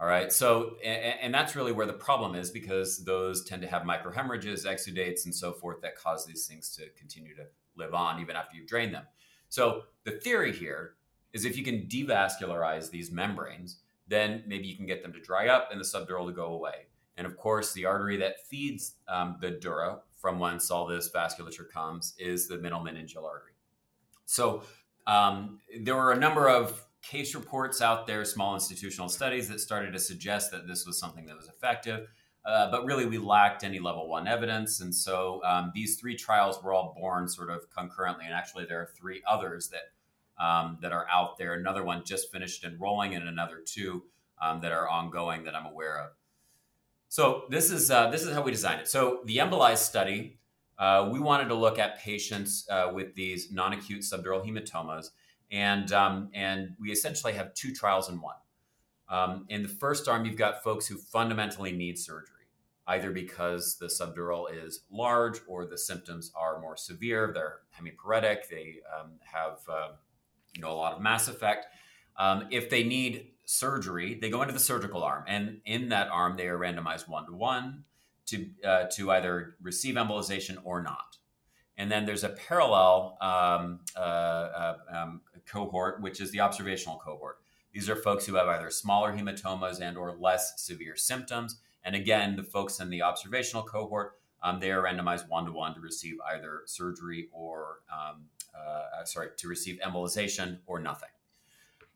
All 0.02 0.08
right. 0.08 0.32
So, 0.32 0.78
and, 0.84 1.14
and, 1.22 1.32
that's 1.32 1.54
really 1.54 1.70
where 1.70 1.86
the 1.86 1.92
problem 1.92 2.34
is 2.34 2.50
because 2.50 3.04
those 3.04 3.44
tend 3.44 3.62
to 3.62 3.68
have 3.68 3.82
microhemorrhages, 3.82 4.66
exudates, 4.66 5.26
and 5.26 5.32
so 5.32 5.52
forth 5.52 5.80
that 5.82 5.94
cause 5.94 6.26
these 6.26 6.44
things 6.44 6.74
to 6.74 6.88
continue 6.98 7.36
to 7.36 7.44
live 7.76 7.94
on 7.94 8.20
even 8.20 8.34
after 8.34 8.56
you've 8.56 8.66
drained 8.66 8.92
them. 8.92 9.04
So, 9.48 9.82
the 10.02 10.10
theory 10.10 10.52
here 10.52 10.94
is 11.32 11.44
if 11.44 11.56
you 11.56 11.62
can 11.62 11.82
devascularize 11.82 12.90
these 12.90 13.12
membranes, 13.12 13.78
then 14.08 14.42
maybe 14.44 14.66
you 14.66 14.74
can 14.74 14.86
get 14.86 15.04
them 15.04 15.12
to 15.12 15.20
dry 15.20 15.46
up 15.46 15.68
and 15.70 15.80
the 15.80 15.84
subdural 15.84 16.26
to 16.26 16.32
go 16.32 16.46
away. 16.46 16.86
And 17.16 17.24
of 17.24 17.36
course, 17.36 17.72
the 17.72 17.84
artery 17.84 18.16
that 18.16 18.44
feeds 18.48 18.94
um, 19.06 19.36
the 19.40 19.52
dura, 19.52 20.00
from 20.20 20.40
whence 20.40 20.68
all 20.72 20.84
this 20.84 21.12
vasculature 21.12 21.70
comes, 21.72 22.14
is 22.18 22.48
the 22.48 22.58
middle 22.58 22.80
meningeal 22.80 23.22
artery. 23.22 23.52
So 24.26 24.64
um, 25.06 25.60
there 25.80 25.94
were 25.94 26.10
a 26.10 26.18
number 26.18 26.48
of 26.48 26.84
case 27.02 27.34
reports 27.34 27.82
out 27.82 28.06
there, 28.06 28.24
small 28.24 28.54
institutional 28.54 29.08
studies 29.08 29.48
that 29.48 29.60
started 29.60 29.92
to 29.92 29.98
suggest 29.98 30.50
that 30.52 30.66
this 30.66 30.86
was 30.86 30.98
something 30.98 31.26
that 31.26 31.36
was 31.36 31.48
effective. 31.48 32.08
Uh, 32.44 32.70
but 32.70 32.84
really, 32.84 33.06
we 33.06 33.18
lacked 33.18 33.62
any 33.62 33.78
level 33.78 34.08
one 34.08 34.26
evidence. 34.26 34.80
And 34.80 34.94
so 34.94 35.40
um, 35.44 35.70
these 35.74 36.00
three 36.00 36.16
trials 36.16 36.62
were 36.62 36.72
all 36.72 36.94
born 36.98 37.28
sort 37.28 37.50
of 37.50 37.70
concurrently. 37.70 38.24
And 38.24 38.34
actually, 38.34 38.64
there 38.64 38.80
are 38.80 38.88
three 38.98 39.22
others 39.28 39.70
that, 39.70 40.44
um, 40.44 40.78
that 40.82 40.92
are 40.92 41.06
out 41.12 41.38
there. 41.38 41.54
Another 41.54 41.84
one 41.84 42.02
just 42.04 42.32
finished 42.32 42.64
enrolling, 42.64 43.14
and 43.14 43.28
another 43.28 43.60
two 43.64 44.04
um, 44.40 44.60
that 44.60 44.72
are 44.72 44.88
ongoing 44.88 45.44
that 45.44 45.54
I'm 45.54 45.66
aware 45.66 46.00
of. 46.00 46.10
So 47.08 47.44
this 47.50 47.70
is 47.70 47.90
uh, 47.90 48.10
this 48.10 48.22
is 48.22 48.32
how 48.32 48.42
we 48.42 48.50
designed 48.50 48.80
it. 48.80 48.88
So 48.88 49.20
the 49.26 49.36
embolized 49.36 49.78
study, 49.78 50.38
uh, 50.78 51.10
we 51.12 51.20
wanted 51.20 51.48
to 51.48 51.54
look 51.54 51.78
at 51.78 51.98
patients 51.98 52.66
uh, 52.70 52.90
with 52.92 53.14
these 53.14 53.52
non-acute 53.52 54.00
subdural 54.00 54.44
hematomas, 54.44 55.10
and 55.52 55.92
um, 55.92 56.30
and 56.34 56.74
we 56.80 56.90
essentially 56.90 57.34
have 57.34 57.54
two 57.54 57.72
trials 57.72 58.08
in 58.08 58.20
one. 58.20 58.34
Um, 59.08 59.44
in 59.50 59.62
the 59.62 59.68
first 59.68 60.08
arm, 60.08 60.24
you've 60.24 60.36
got 60.38 60.64
folks 60.64 60.86
who 60.86 60.96
fundamentally 60.96 61.70
need 61.70 61.98
surgery, 61.98 62.46
either 62.86 63.10
because 63.10 63.76
the 63.76 63.86
subdural 63.86 64.46
is 64.50 64.84
large 64.90 65.40
or 65.46 65.66
the 65.66 65.76
symptoms 65.76 66.32
are 66.34 66.58
more 66.60 66.76
severe. 66.76 67.30
They're 67.34 67.58
hemiparetic. 67.78 68.48
They 68.48 68.76
um, 68.98 69.12
have 69.20 69.58
uh, 69.68 69.88
you 70.54 70.62
know 70.62 70.72
a 70.72 70.74
lot 70.74 70.94
of 70.94 71.02
mass 71.02 71.28
effect. 71.28 71.66
Um, 72.16 72.48
if 72.50 72.70
they 72.70 72.82
need 72.82 73.28
surgery, 73.44 74.18
they 74.20 74.30
go 74.30 74.40
into 74.40 74.54
the 74.54 74.60
surgical 74.60 75.02
arm, 75.02 75.24
and 75.28 75.60
in 75.66 75.90
that 75.90 76.08
arm, 76.08 76.36
they 76.36 76.48
are 76.48 76.58
randomized 76.58 77.08
one 77.08 77.26
to 77.26 77.32
one 77.32 77.84
to 78.26 78.46
uh, 78.64 78.84
to 78.96 79.10
either 79.10 79.56
receive 79.60 79.96
embolization 79.96 80.56
or 80.64 80.82
not. 80.82 81.18
And 81.82 81.90
then 81.90 82.06
there's 82.06 82.22
a 82.22 82.28
parallel 82.28 83.18
um, 83.20 83.80
uh, 83.96 83.98
uh, 83.98 84.76
um, 84.88 85.20
cohort, 85.44 86.00
which 86.00 86.20
is 86.20 86.30
the 86.30 86.38
observational 86.38 86.96
cohort. 87.04 87.38
These 87.72 87.90
are 87.90 87.96
folks 87.96 88.24
who 88.24 88.36
have 88.36 88.46
either 88.46 88.70
smaller 88.70 89.12
hematomas 89.12 89.80
and 89.80 89.98
or 89.98 90.16
less 90.16 90.62
severe 90.62 90.94
symptoms. 90.94 91.58
And 91.82 91.96
again, 91.96 92.36
the 92.36 92.44
folks 92.44 92.78
in 92.78 92.88
the 92.88 93.02
observational 93.02 93.64
cohort, 93.64 94.12
um, 94.44 94.60
they 94.60 94.70
are 94.70 94.80
randomized 94.80 95.28
one 95.28 95.44
to 95.46 95.50
one 95.50 95.74
to 95.74 95.80
receive 95.80 96.18
either 96.32 96.62
surgery 96.66 97.28
or, 97.32 97.80
um, 97.92 98.26
uh, 98.56 99.00
uh, 99.00 99.04
sorry, 99.04 99.30
to 99.36 99.48
receive 99.48 99.80
embolization 99.84 100.60
or 100.66 100.78
nothing. 100.78 101.08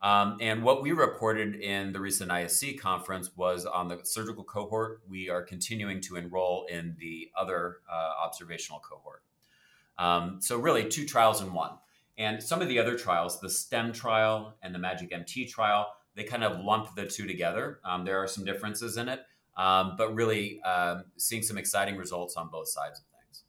Um, 0.03 0.37
and 0.41 0.65
what 0.65 0.83
we 0.83 0.91
reported 0.91 1.55
in 1.55 1.93
the 1.93 2.01
recent 2.01 2.33
ISC 2.33 2.81
conference 2.81 3.37
was 3.37 3.65
on 3.65 3.87
the 3.87 4.01
surgical 4.03 4.43
cohort, 4.43 5.03
we 5.09 5.31
are 5.31 5.43
continuing 5.45 6.01
to 6.01 6.17
enroll 6.17 6.67
in 6.69 6.97
the 6.99 7.31
other 7.39 7.77
uh, 7.89 8.25
observational 8.25 8.81
cohort. 8.81 9.23
Um, 9.99 10.39
so, 10.41 10.59
really, 10.59 10.89
two 10.89 11.07
trials 11.07 11.43
in 11.43 11.53
one. 11.53 11.73
And 12.19 12.43
some 12.43 12.63
of 12.63 12.69
the 12.69 12.79
other 12.79 12.97
trials, 12.97 13.41
the 13.41 13.51
STEM 13.51 13.93
trial 13.93 14.57
and 14.63 14.75
the 14.75 14.79
Magic 14.79 15.13
MT 15.13 15.47
trial, 15.49 15.87
they 16.15 16.25
kind 16.25 16.45
of 16.45 16.61
lump 16.65 16.95
the 16.95 17.07
two 17.07 17.27
together. 17.27 17.81
Um, 17.85 18.05
there 18.05 18.19
are 18.23 18.27
some 18.27 18.45
differences 18.45 18.97
in 18.97 19.09
it, 19.09 19.21
um, 19.57 19.97
but 19.99 20.15
really 20.15 20.63
um, 20.63 21.05
seeing 21.19 21.43
some 21.43 21.59
exciting 21.59 21.97
results 21.97 22.37
on 22.37 22.49
both 22.49 22.69
sides 22.69 23.01
of 23.01 23.05
things. 23.07 23.43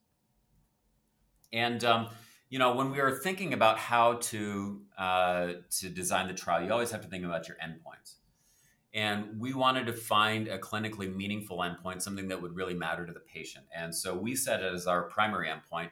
And 1.54 1.84
um, 1.86 2.10
you 2.50 2.60
know, 2.60 2.76
when 2.76 2.92
we 2.92 3.00
are 3.00 3.12
thinking 3.12 3.54
about 3.54 3.78
how 3.78 4.16
to 4.16 4.82
uh, 4.98 5.48
to 5.80 5.90
design 5.90 6.28
the 6.28 6.34
trial, 6.34 6.64
you 6.64 6.72
always 6.72 6.92
have 6.92 7.02
to 7.02 7.08
think 7.08 7.26
about 7.26 7.48
your 7.48 7.58
endpoints. 7.58 8.16
And 8.94 9.40
we 9.40 9.54
wanted 9.54 9.86
to 9.88 9.94
find 9.94 10.48
a 10.48 10.58
clinically 10.58 11.14
meaningful 11.14 11.60
endpoint, 11.60 12.02
something 12.02 12.30
that 12.30 12.42
would 12.42 12.56
really 12.56 12.74
matter 12.74 13.06
to 13.06 13.14
the 13.14 13.20
patient. 13.20 13.66
And 13.76 13.94
so 13.94 14.16
we 14.16 14.36
set 14.36 14.64
it 14.64 14.74
as 14.74 14.88
our 14.88 15.04
primary 15.04 15.50
endpoint 15.50 15.90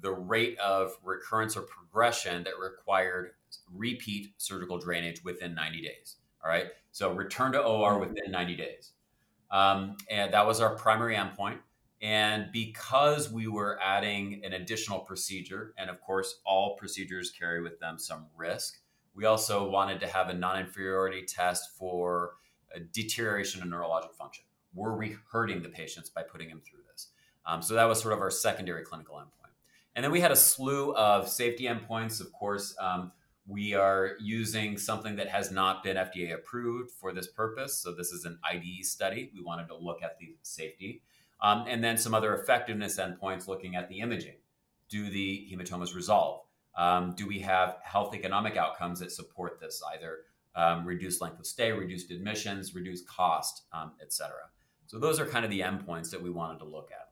the 0.00 0.12
rate 0.12 0.58
of 0.58 0.92
recurrence 1.02 1.56
or 1.56 1.62
progression 1.62 2.44
that 2.44 2.58
required 2.58 3.32
repeat 3.74 4.32
surgical 4.36 4.78
drainage 4.78 5.24
within 5.24 5.54
90 5.54 5.82
days. 5.82 6.16
All 6.44 6.50
right. 6.50 6.66
So 6.92 7.12
return 7.12 7.52
to 7.52 7.62
OR 7.62 7.98
within 7.98 8.30
90 8.30 8.56
days. 8.56 8.92
Um, 9.50 9.96
and 10.10 10.32
that 10.34 10.46
was 10.46 10.60
our 10.60 10.74
primary 10.76 11.16
endpoint. 11.16 11.58
And 12.00 12.52
because 12.52 13.30
we 13.32 13.48
were 13.48 13.78
adding 13.82 14.42
an 14.44 14.52
additional 14.52 15.00
procedure, 15.00 15.74
and 15.76 15.90
of 15.90 16.00
course, 16.00 16.40
all 16.46 16.76
procedures 16.76 17.30
carry 17.30 17.60
with 17.60 17.80
them 17.80 17.98
some 17.98 18.26
risk, 18.36 18.78
we 19.14 19.24
also 19.24 19.68
wanted 19.68 19.98
to 20.00 20.06
have 20.06 20.28
a 20.28 20.34
non 20.34 20.60
inferiority 20.60 21.24
test 21.24 21.76
for 21.76 22.34
deterioration 22.92 23.62
in 23.62 23.68
neurologic 23.68 24.14
function. 24.14 24.44
Were 24.74 24.96
we 24.96 25.16
hurting 25.32 25.62
the 25.62 25.68
patients 25.68 26.08
by 26.08 26.22
putting 26.22 26.48
them 26.48 26.60
through 26.60 26.80
this? 26.90 27.08
Um, 27.44 27.62
so 27.62 27.74
that 27.74 27.84
was 27.84 28.00
sort 28.00 28.14
of 28.14 28.20
our 28.20 28.30
secondary 28.30 28.84
clinical 28.84 29.16
endpoint. 29.16 29.37
And 29.98 30.04
then 30.04 30.12
we 30.12 30.20
had 30.20 30.30
a 30.30 30.36
slew 30.36 30.94
of 30.94 31.28
safety 31.28 31.64
endpoints. 31.64 32.20
Of 32.20 32.32
course, 32.32 32.72
um, 32.78 33.10
we 33.48 33.74
are 33.74 34.12
using 34.20 34.78
something 34.78 35.16
that 35.16 35.26
has 35.26 35.50
not 35.50 35.82
been 35.82 35.96
FDA 35.96 36.32
approved 36.32 36.92
for 36.92 37.12
this 37.12 37.26
purpose. 37.26 37.76
So 37.76 37.92
this 37.92 38.12
is 38.12 38.24
an 38.24 38.38
IDE 38.48 38.84
study. 38.84 39.32
We 39.34 39.42
wanted 39.42 39.66
to 39.66 39.76
look 39.76 40.00
at 40.04 40.16
the 40.20 40.36
safety. 40.42 41.02
Um, 41.40 41.64
and 41.66 41.82
then 41.82 41.98
some 41.98 42.14
other 42.14 42.32
effectiveness 42.36 42.96
endpoints 42.96 43.48
looking 43.48 43.74
at 43.74 43.88
the 43.88 43.98
imaging. 43.98 44.36
Do 44.88 45.10
the 45.10 45.48
hematomas 45.50 45.96
resolve? 45.96 46.42
Um, 46.76 47.16
do 47.16 47.26
we 47.26 47.40
have 47.40 47.78
health 47.82 48.14
economic 48.14 48.56
outcomes 48.56 49.00
that 49.00 49.10
support 49.10 49.58
this, 49.58 49.82
either 49.96 50.18
um, 50.54 50.86
reduced 50.86 51.20
length 51.20 51.40
of 51.40 51.46
stay, 51.46 51.72
reduced 51.72 52.12
admissions, 52.12 52.72
reduced 52.72 53.08
cost, 53.08 53.64
um, 53.72 53.94
et 54.00 54.12
cetera? 54.12 54.46
So 54.86 55.00
those 55.00 55.18
are 55.18 55.26
kind 55.26 55.44
of 55.44 55.50
the 55.50 55.58
endpoints 55.58 56.10
that 56.12 56.22
we 56.22 56.30
wanted 56.30 56.60
to 56.60 56.66
look 56.66 56.90
at. 56.92 57.07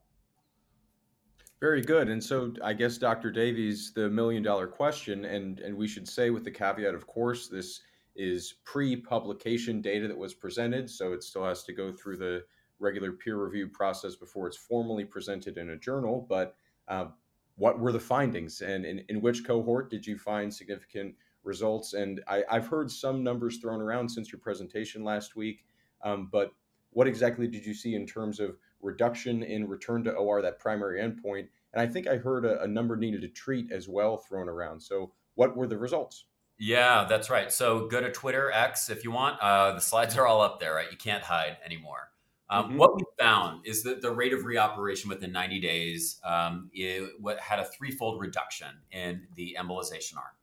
Very 1.59 1.81
good. 1.81 2.09
And 2.09 2.23
so 2.23 2.53
I 2.63 2.73
guess 2.73 2.97
Dr. 2.99 3.31
Davies, 3.31 3.91
the 3.91 4.09
million 4.09 4.43
dollar 4.43 4.67
question, 4.67 5.25
and 5.25 5.59
and 5.59 5.75
we 5.75 5.87
should 5.87 6.07
say 6.07 6.29
with 6.29 6.43
the 6.43 6.51
caveat, 6.51 6.93
of 6.93 7.07
course, 7.07 7.47
this 7.47 7.81
is 8.15 8.55
pre-publication 8.63 9.81
data 9.81 10.07
that 10.07 10.17
was 10.17 10.33
presented, 10.33 10.89
so 10.89 11.13
it 11.13 11.23
still 11.23 11.45
has 11.45 11.63
to 11.63 11.73
go 11.73 11.91
through 11.91 12.17
the 12.17 12.43
regular 12.79 13.11
peer 13.11 13.43
review 13.43 13.67
process 13.67 14.15
before 14.15 14.47
it's 14.47 14.57
formally 14.57 15.03
presented 15.03 15.57
in 15.57 15.71
a 15.71 15.77
journal. 15.77 16.25
But 16.29 16.55
uh, 16.87 17.07
what 17.55 17.79
were 17.79 17.91
the 17.91 17.99
findings, 17.99 18.61
and 18.61 18.85
in, 18.85 19.03
in 19.09 19.19
which 19.21 19.43
cohort 19.43 19.89
did 19.89 20.05
you 20.05 20.17
find 20.17 20.53
significant 20.53 21.15
results? 21.43 21.93
And 21.93 22.21
I, 22.27 22.43
have 22.51 22.67
heard 22.67 22.91
some 22.91 23.23
numbers 23.23 23.57
thrown 23.57 23.81
around 23.81 24.09
since 24.09 24.31
your 24.31 24.39
presentation 24.39 25.03
last 25.03 25.35
week, 25.35 25.65
um, 26.03 26.29
but 26.31 26.51
what 26.91 27.07
exactly 27.07 27.47
did 27.47 27.65
you 27.65 27.73
see 27.73 27.95
in 27.95 28.05
terms 28.05 28.39
of 28.39 28.57
reduction 28.81 29.43
in 29.43 29.67
return 29.67 30.03
to 30.05 30.11
OR, 30.11 30.41
that 30.41 30.59
primary 30.59 31.01
endpoint. 31.01 31.47
And 31.73 31.81
I 31.81 31.87
think 31.87 32.07
I 32.07 32.17
heard 32.17 32.45
a, 32.45 32.61
a 32.63 32.67
number 32.67 32.95
needed 32.95 33.21
to 33.21 33.27
treat 33.27 33.71
as 33.71 33.87
well 33.87 34.17
thrown 34.17 34.49
around. 34.49 34.81
So, 34.81 35.11
what 35.35 35.55
were 35.55 35.67
the 35.67 35.77
results? 35.77 36.25
Yeah, 36.59 37.05
that's 37.07 37.29
right. 37.29 37.51
So 37.51 37.87
go 37.87 38.01
to 38.01 38.11
Twitter 38.11 38.51
X 38.51 38.89
if 38.89 39.03
you 39.03 39.11
want. 39.11 39.39
Uh, 39.39 39.73
the 39.73 39.81
slides 39.81 40.17
are 40.17 40.25
all 40.25 40.41
up 40.41 40.59
there, 40.59 40.73
right? 40.73 40.87
You 40.89 40.97
can't 40.97 41.23
hide 41.23 41.57
anymore. 41.63 42.09
Um, 42.49 42.65
mm-hmm. 42.65 42.77
What 42.77 42.95
we 42.95 43.03
found 43.19 43.65
is 43.65 43.83
that 43.83 44.01
the 44.01 44.11
rate 44.11 44.33
of 44.33 44.41
reoperation 44.41 45.07
within 45.07 45.31
90 45.31 45.59
days 45.59 46.19
um, 46.23 46.69
it, 46.73 47.09
had 47.39 47.59
a 47.59 47.65
threefold 47.65 48.21
reduction 48.21 48.69
in 48.91 49.27
the 49.35 49.57
embolization 49.59 50.17
arm. 50.17 50.33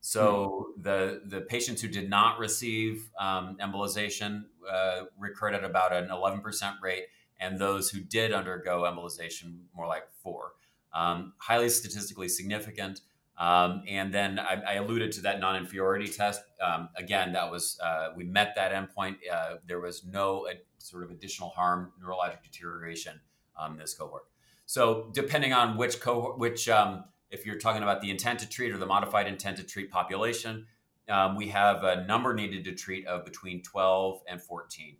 So 0.00 0.68
mm-hmm. 0.70 0.82
the 0.82 1.22
the 1.24 1.40
patients 1.40 1.80
who 1.80 1.88
did 1.88 2.10
not 2.10 2.38
receive 2.38 3.10
um, 3.18 3.56
embolization 3.60 4.44
uh, 4.70 5.04
recurred 5.18 5.54
at 5.54 5.64
about 5.64 5.94
an 5.94 6.08
11% 6.08 6.74
rate, 6.82 7.04
and 7.40 7.58
those 7.58 7.90
who 7.90 8.00
did 8.00 8.32
undergo 8.32 8.82
embolization 8.82 9.58
more 9.74 9.86
like 9.86 10.04
four. 10.22 10.52
Um, 10.92 11.32
highly 11.38 11.68
statistically 11.68 12.28
significant. 12.28 13.00
Um, 13.36 13.82
and 13.88 14.14
then 14.14 14.38
I, 14.38 14.62
I, 14.64 14.74
alluded 14.74 15.10
to 15.12 15.22
that 15.22 15.40
non-inferiority 15.40 16.06
test. 16.06 16.40
Um, 16.62 16.88
again, 16.96 17.32
that 17.32 17.50
was 17.50 17.80
uh, 17.82 18.10
we 18.14 18.22
met 18.22 18.54
that 18.54 18.70
endpoint. 18.72 19.16
Uh, 19.30 19.56
there 19.66 19.80
was 19.80 20.04
no 20.04 20.46
sort 20.78 21.02
of 21.02 21.10
additional 21.10 21.48
harm, 21.48 21.92
neurologic 22.00 22.44
deterioration 22.44 23.20
um, 23.58 23.72
in 23.72 23.78
this 23.78 23.92
cohort. 23.92 24.26
So 24.66 25.10
depending 25.12 25.52
on 25.52 25.76
which 25.76 26.00
cohort, 26.00 26.38
which 26.38 26.68
um, 26.68 27.04
if 27.30 27.44
you're 27.44 27.58
talking 27.58 27.82
about 27.82 28.00
the 28.00 28.10
intent 28.10 28.38
to 28.40 28.48
treat 28.48 28.72
or 28.72 28.78
the 28.78 28.86
modified 28.86 29.26
intent 29.26 29.56
to 29.56 29.64
treat 29.64 29.90
population, 29.90 30.66
um, 31.08 31.36
we 31.36 31.48
have 31.48 31.82
a 31.84 32.04
number 32.06 32.32
needed 32.32 32.64
to 32.64 32.72
treat 32.72 33.06
of 33.06 33.24
between 33.24 33.62
12 33.62 34.22
and 34.28 34.40
14, 34.40 34.96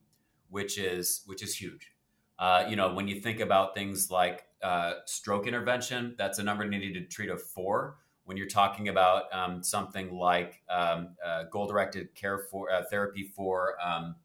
which 0.50 0.76
is 0.76 1.22
which 1.26 1.42
is 1.42 1.54
huge. 1.54 1.93
Uh, 2.38 2.66
you 2.68 2.76
know, 2.76 2.92
when 2.92 3.08
you 3.08 3.20
think 3.20 3.40
about 3.40 3.74
things 3.74 4.10
like 4.10 4.44
uh, 4.62 4.94
stroke 5.06 5.46
intervention, 5.46 6.14
that's 6.18 6.38
a 6.38 6.42
number 6.42 6.66
needed 6.66 6.94
to 6.94 7.04
treat 7.04 7.30
of 7.30 7.42
four. 7.42 7.98
When 8.24 8.36
you're 8.36 8.48
talking 8.48 8.88
about 8.88 9.24
um, 9.32 9.62
something 9.62 10.16
like 10.16 10.62
um, 10.70 11.16
uh, 11.24 11.44
goal-directed 11.52 12.14
care 12.14 12.46
for 12.50 12.72
uh, 12.72 12.82
therapy 12.90 13.30
for 13.36 13.74
um, 13.84 14.16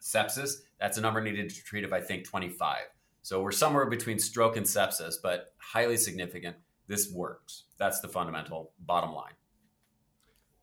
sepsis, 0.00 0.56
that's 0.78 0.98
a 0.98 1.00
number 1.00 1.20
needed 1.20 1.48
to 1.48 1.64
treat 1.64 1.84
of 1.84 1.92
I 1.92 2.00
think 2.00 2.24
25. 2.24 2.78
So 3.22 3.42
we're 3.42 3.52
somewhere 3.52 3.86
between 3.86 4.18
stroke 4.18 4.56
and 4.56 4.64
sepsis, 4.64 5.14
but 5.20 5.54
highly 5.58 5.96
significant. 5.96 6.56
This 6.86 7.10
works. 7.10 7.64
That's 7.78 8.00
the 8.00 8.08
fundamental 8.08 8.70
bottom 8.78 9.12
line. 9.12 9.32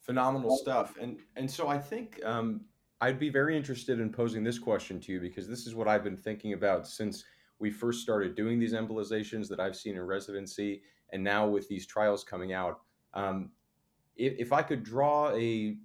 Phenomenal 0.01 0.55
stuff. 0.57 0.95
And 1.01 1.19
and 1.35 1.49
so 1.49 1.67
I 1.67 1.77
think 1.77 2.19
um, 2.23 2.61
I'd 3.03 3.19
be 3.19 3.27
very 3.27 3.57
interested 3.57 3.99
in 3.99 4.09
posing 4.13 4.45
this 4.45 4.57
question 4.57 4.97
to 5.01 5.11
you 5.11 5.19
because 5.19 5.45
this 5.45 5.67
is 5.67 5.75
what 5.75 5.89
I've 5.89 6.05
been 6.05 6.15
thinking 6.15 6.53
about 6.53 6.87
since 6.87 7.25
we 7.59 7.69
first 7.69 8.01
started 8.01 8.33
doing 8.33 8.59
these 8.59 8.71
embolizations 8.71 9.49
that 9.49 9.59
I've 9.59 9.75
seen 9.75 9.95
in 9.95 10.03
residency, 10.03 10.83
and 11.11 11.21
now 11.21 11.45
with 11.45 11.67
these 11.67 11.85
trials 11.85 12.23
coming 12.23 12.53
out. 12.53 12.79
Um, 13.13 13.51
if, 14.15 14.35
if 14.39 14.53
I 14.53 14.61
could 14.61 14.85
draw 14.85 15.31
a 15.35 15.75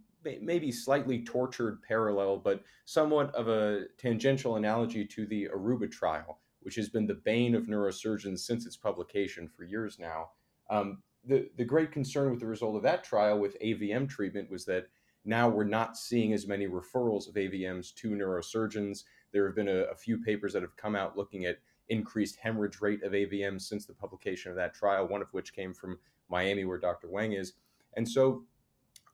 maybe 0.40 0.70
slightly 0.70 1.24
tortured 1.24 1.82
parallel, 1.82 2.36
but 2.36 2.62
somewhat 2.84 3.34
of 3.34 3.48
a 3.48 3.86
tangential 3.98 4.54
analogy 4.54 5.04
to 5.06 5.26
the 5.26 5.48
Aruba 5.52 5.90
trial, 5.90 6.38
which 6.60 6.76
has 6.76 6.88
been 6.88 7.08
the 7.08 7.20
bane 7.24 7.56
of 7.56 7.64
neurosurgeons 7.64 8.38
since 8.38 8.64
its 8.64 8.76
publication 8.76 9.48
for 9.48 9.64
years 9.64 9.98
now. 9.98 10.28
Um, 10.70 11.02
the, 11.24 11.50
the 11.56 11.64
great 11.64 11.90
concern 11.90 12.30
with 12.30 12.38
the 12.38 12.46
result 12.46 12.76
of 12.76 12.82
that 12.84 13.02
trial 13.02 13.40
with 13.40 13.60
AVM 13.60 14.08
treatment 14.08 14.48
was 14.52 14.64
that 14.66 14.86
now 15.24 15.48
we're 15.48 15.64
not 15.64 15.96
seeing 15.96 16.32
as 16.32 16.46
many 16.46 16.66
referrals 16.66 17.28
of 17.28 17.34
AVMs 17.34 17.94
to 17.96 18.10
neurosurgeons. 18.10 19.04
There 19.32 19.46
have 19.46 19.56
been 19.56 19.68
a, 19.68 19.84
a 19.84 19.94
few 19.94 20.18
papers 20.18 20.52
that 20.52 20.62
have 20.62 20.76
come 20.76 20.96
out 20.96 21.16
looking 21.16 21.44
at 21.44 21.58
increased 21.88 22.36
hemorrhage 22.36 22.80
rate 22.80 23.02
of 23.02 23.12
AVMs 23.12 23.62
since 23.62 23.86
the 23.86 23.94
publication 23.94 24.50
of 24.50 24.56
that 24.56 24.74
trial, 24.74 25.08
one 25.08 25.22
of 25.22 25.32
which 25.32 25.54
came 25.54 25.72
from 25.72 25.98
Miami, 26.28 26.64
where 26.64 26.78
Dr. 26.78 27.08
Wang 27.08 27.32
is. 27.32 27.54
And 27.96 28.08
so 28.08 28.44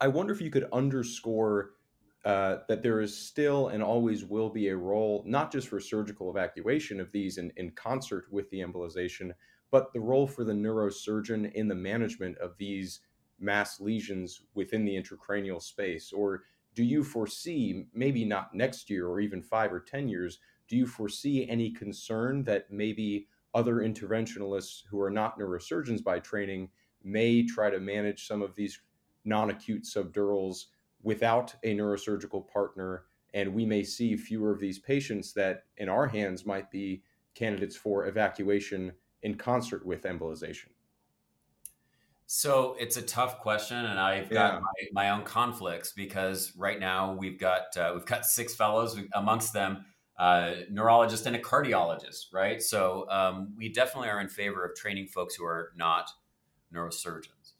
I 0.00 0.08
wonder 0.08 0.32
if 0.32 0.40
you 0.40 0.50
could 0.50 0.68
underscore 0.72 1.70
uh, 2.24 2.58
that 2.68 2.82
there 2.82 3.00
is 3.00 3.16
still 3.16 3.68
and 3.68 3.82
always 3.82 4.24
will 4.24 4.48
be 4.48 4.68
a 4.68 4.76
role, 4.76 5.22
not 5.26 5.52
just 5.52 5.68
for 5.68 5.78
surgical 5.78 6.30
evacuation 6.30 6.98
of 6.98 7.12
these 7.12 7.38
in, 7.38 7.52
in 7.56 7.70
concert 7.72 8.26
with 8.30 8.48
the 8.50 8.60
embolization, 8.60 9.30
but 9.70 9.92
the 9.92 10.00
role 10.00 10.26
for 10.26 10.42
the 10.42 10.52
neurosurgeon 10.52 11.52
in 11.52 11.68
the 11.68 11.74
management 11.74 12.38
of 12.38 12.56
these 12.56 13.00
mass 13.40 13.80
lesions 13.80 14.42
within 14.54 14.84
the 14.84 14.94
intracranial 14.94 15.62
space? 15.62 16.12
Or 16.12 16.42
do 16.74 16.82
you 16.82 17.04
foresee, 17.04 17.86
maybe 17.94 18.24
not 18.24 18.54
next 18.54 18.90
year 18.90 19.06
or 19.06 19.20
even 19.20 19.42
five 19.42 19.72
or 19.72 19.80
10 19.80 20.08
years, 20.08 20.38
do 20.68 20.76
you 20.76 20.86
foresee 20.86 21.48
any 21.48 21.70
concern 21.70 22.42
that 22.44 22.70
maybe 22.70 23.28
other 23.54 23.76
interventionalists 23.76 24.82
who 24.90 25.00
are 25.00 25.10
not 25.10 25.38
neurosurgeons 25.38 26.02
by 26.02 26.18
training 26.18 26.68
may 27.02 27.44
try 27.44 27.70
to 27.70 27.78
manage 27.78 28.26
some 28.26 28.42
of 28.42 28.54
these 28.54 28.80
non 29.24 29.50
acute 29.50 29.84
subdurals 29.84 30.66
without 31.02 31.54
a 31.62 31.74
neurosurgical 31.76 32.48
partner? 32.48 33.04
And 33.34 33.52
we 33.52 33.66
may 33.66 33.82
see 33.82 34.16
fewer 34.16 34.52
of 34.52 34.60
these 34.60 34.78
patients 34.78 35.32
that, 35.34 35.64
in 35.76 35.88
our 35.88 36.06
hands, 36.06 36.46
might 36.46 36.70
be 36.70 37.02
candidates 37.34 37.76
for 37.76 38.06
evacuation 38.06 38.92
in 39.22 39.34
concert 39.34 39.84
with 39.84 40.02
embolization. 40.02 40.73
So 42.26 42.74
it's 42.78 42.96
a 42.96 43.02
tough 43.02 43.40
question, 43.40 43.76
and 43.76 44.00
I've 44.00 44.30
got 44.30 44.54
yeah. 44.54 44.60
my, 44.60 45.04
my, 45.04 45.10
own 45.10 45.24
conflicts 45.24 45.92
because 45.92 46.52
right 46.56 46.80
now 46.80 47.12
we've 47.12 47.38
got 47.38 47.76
uh, 47.76 47.92
we've 47.94 48.06
got 48.06 48.24
six 48.24 48.54
fellows 48.54 48.98
amongst 49.14 49.52
them, 49.52 49.84
uh, 50.18 50.52
neurologist 50.70 51.26
and 51.26 51.36
a 51.36 51.38
cardiologist, 51.38 52.32
right? 52.32 52.62
So 52.62 53.06
um, 53.10 53.54
we 53.56 53.70
definitely 53.70 54.08
are 54.08 54.20
in 54.20 54.28
favor 54.28 54.64
of 54.64 54.74
training 54.74 55.08
folks 55.08 55.34
who 55.34 55.44
are 55.44 55.72
not 55.76 56.10
neurosurgeons. 56.74 57.52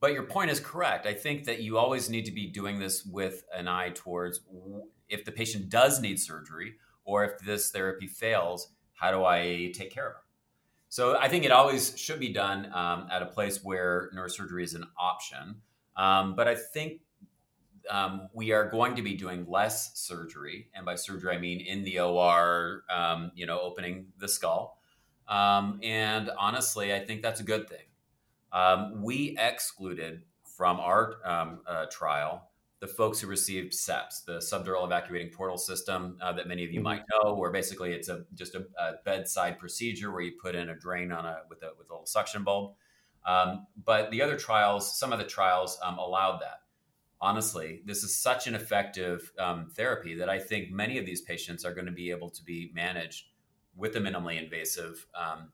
But 0.00 0.12
your 0.12 0.24
point 0.24 0.50
is 0.50 0.60
correct. 0.60 1.06
I 1.06 1.14
think 1.14 1.44
that 1.44 1.60
you 1.60 1.76
always 1.76 2.08
need 2.08 2.24
to 2.26 2.32
be 2.32 2.46
doing 2.46 2.78
this 2.78 3.04
with 3.04 3.44
an 3.54 3.66
eye 3.66 3.90
towards 3.94 4.40
if 5.08 5.24
the 5.24 5.32
patient 5.32 5.68
does 5.68 6.00
need 6.00 6.20
surgery 6.20 6.74
or 7.04 7.24
if 7.24 7.38
this 7.40 7.70
therapy 7.70 8.06
fails, 8.06 8.68
how 8.94 9.10
do 9.10 9.24
I 9.24 9.72
take 9.74 9.90
care 9.90 10.08
of 10.08 10.14
them? 10.14 10.22
So 10.88 11.16
I 11.18 11.28
think 11.28 11.44
it 11.44 11.52
always 11.52 11.98
should 11.98 12.18
be 12.18 12.32
done 12.32 12.70
um, 12.72 13.08
at 13.10 13.22
a 13.22 13.26
place 13.26 13.62
where 13.62 14.10
neurosurgery 14.16 14.64
is 14.64 14.74
an 14.74 14.84
option. 14.98 15.56
Um, 15.96 16.34
but 16.34 16.48
I 16.48 16.54
think 16.54 17.00
um, 17.90 18.28
we 18.32 18.52
are 18.52 18.68
going 18.68 18.96
to 18.96 19.02
be 19.02 19.14
doing 19.14 19.46
less 19.48 19.98
surgery, 19.98 20.68
and 20.74 20.84
by 20.84 20.94
surgery 20.94 21.34
I 21.34 21.38
mean 21.38 21.60
in 21.60 21.84
the 21.84 22.00
OR, 22.00 22.84
um, 22.90 23.32
you 23.34 23.46
know, 23.46 23.60
opening 23.60 24.06
the 24.18 24.28
skull. 24.28 24.78
Um, 25.26 25.80
and 25.82 26.30
honestly, 26.38 26.94
I 26.94 27.00
think 27.04 27.22
that's 27.22 27.40
a 27.40 27.44
good 27.44 27.68
thing. 27.68 27.84
Um, 28.52 29.02
we 29.02 29.36
excluded 29.38 30.22
from 30.56 30.80
our 30.80 31.16
uh, 31.24 31.86
trial 31.90 32.47
the 32.80 32.86
folks 32.86 33.20
who 33.20 33.26
received 33.26 33.74
SEPS, 33.74 34.22
the 34.22 34.38
subdural 34.38 34.84
evacuating 34.84 35.30
portal 35.30 35.58
system 35.58 36.16
uh, 36.20 36.32
that 36.32 36.46
many 36.46 36.64
of 36.64 36.70
you 36.70 36.78
mm-hmm. 36.78 36.84
might 36.84 37.02
know, 37.10 37.34
where 37.34 37.50
basically 37.50 37.92
it's 37.92 38.08
a 38.08 38.24
just 38.34 38.54
a, 38.54 38.66
a, 38.78 38.92
bedside 39.04 39.58
procedure 39.58 40.12
where 40.12 40.20
you 40.20 40.32
put 40.40 40.54
in 40.54 40.68
a 40.68 40.76
drain 40.76 41.10
on 41.10 41.24
a 41.26 41.38
with 41.48 41.62
a 41.62 41.70
with 41.76 41.90
a 41.90 41.92
little 41.92 42.06
suction 42.06 42.44
bulb. 42.44 42.74
Um, 43.26 43.66
but 43.84 44.10
the 44.10 44.22
other 44.22 44.36
trials, 44.36 44.98
some 44.98 45.12
of 45.12 45.18
the 45.18 45.24
trials 45.24 45.78
um, 45.82 45.98
allowed 45.98 46.40
that. 46.40 46.60
Honestly, 47.20 47.82
this 47.84 48.04
is 48.04 48.16
such 48.16 48.46
an 48.46 48.54
effective 48.54 49.32
um, 49.40 49.70
therapy 49.74 50.14
that 50.14 50.28
I 50.28 50.38
think 50.38 50.70
many 50.70 50.98
of 50.98 51.04
these 51.04 51.20
patients 51.20 51.64
are 51.64 51.74
going 51.74 51.86
to 51.86 51.92
be 51.92 52.10
able 52.10 52.30
to 52.30 52.44
be 52.44 52.70
managed 52.74 53.24
with 53.76 53.96
a 53.96 54.00
minimally 54.00 54.40
invasive 54.42 55.04
um, 55.16 55.50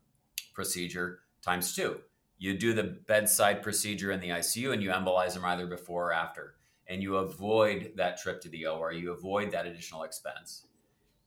procedure 0.52 1.20
times 1.40 1.74
two. 1.74 2.00
You 2.38 2.58
do 2.58 2.74
the 2.74 2.98
bedside 3.06 3.62
procedure 3.62 4.12
in 4.12 4.20
the 4.20 4.28
ICU 4.28 4.74
and 4.74 4.82
you 4.82 4.90
embolize 4.90 5.34
them 5.34 5.44
either 5.46 5.66
before 5.66 6.10
or 6.10 6.12
after 6.12 6.56
and 6.86 7.02
you 7.02 7.16
avoid 7.16 7.92
that 7.96 8.20
trip 8.20 8.40
to 8.42 8.48
the 8.48 8.66
OR, 8.66 8.92
you 8.92 9.12
avoid 9.12 9.50
that 9.52 9.66
additional 9.66 10.02
expense. 10.02 10.66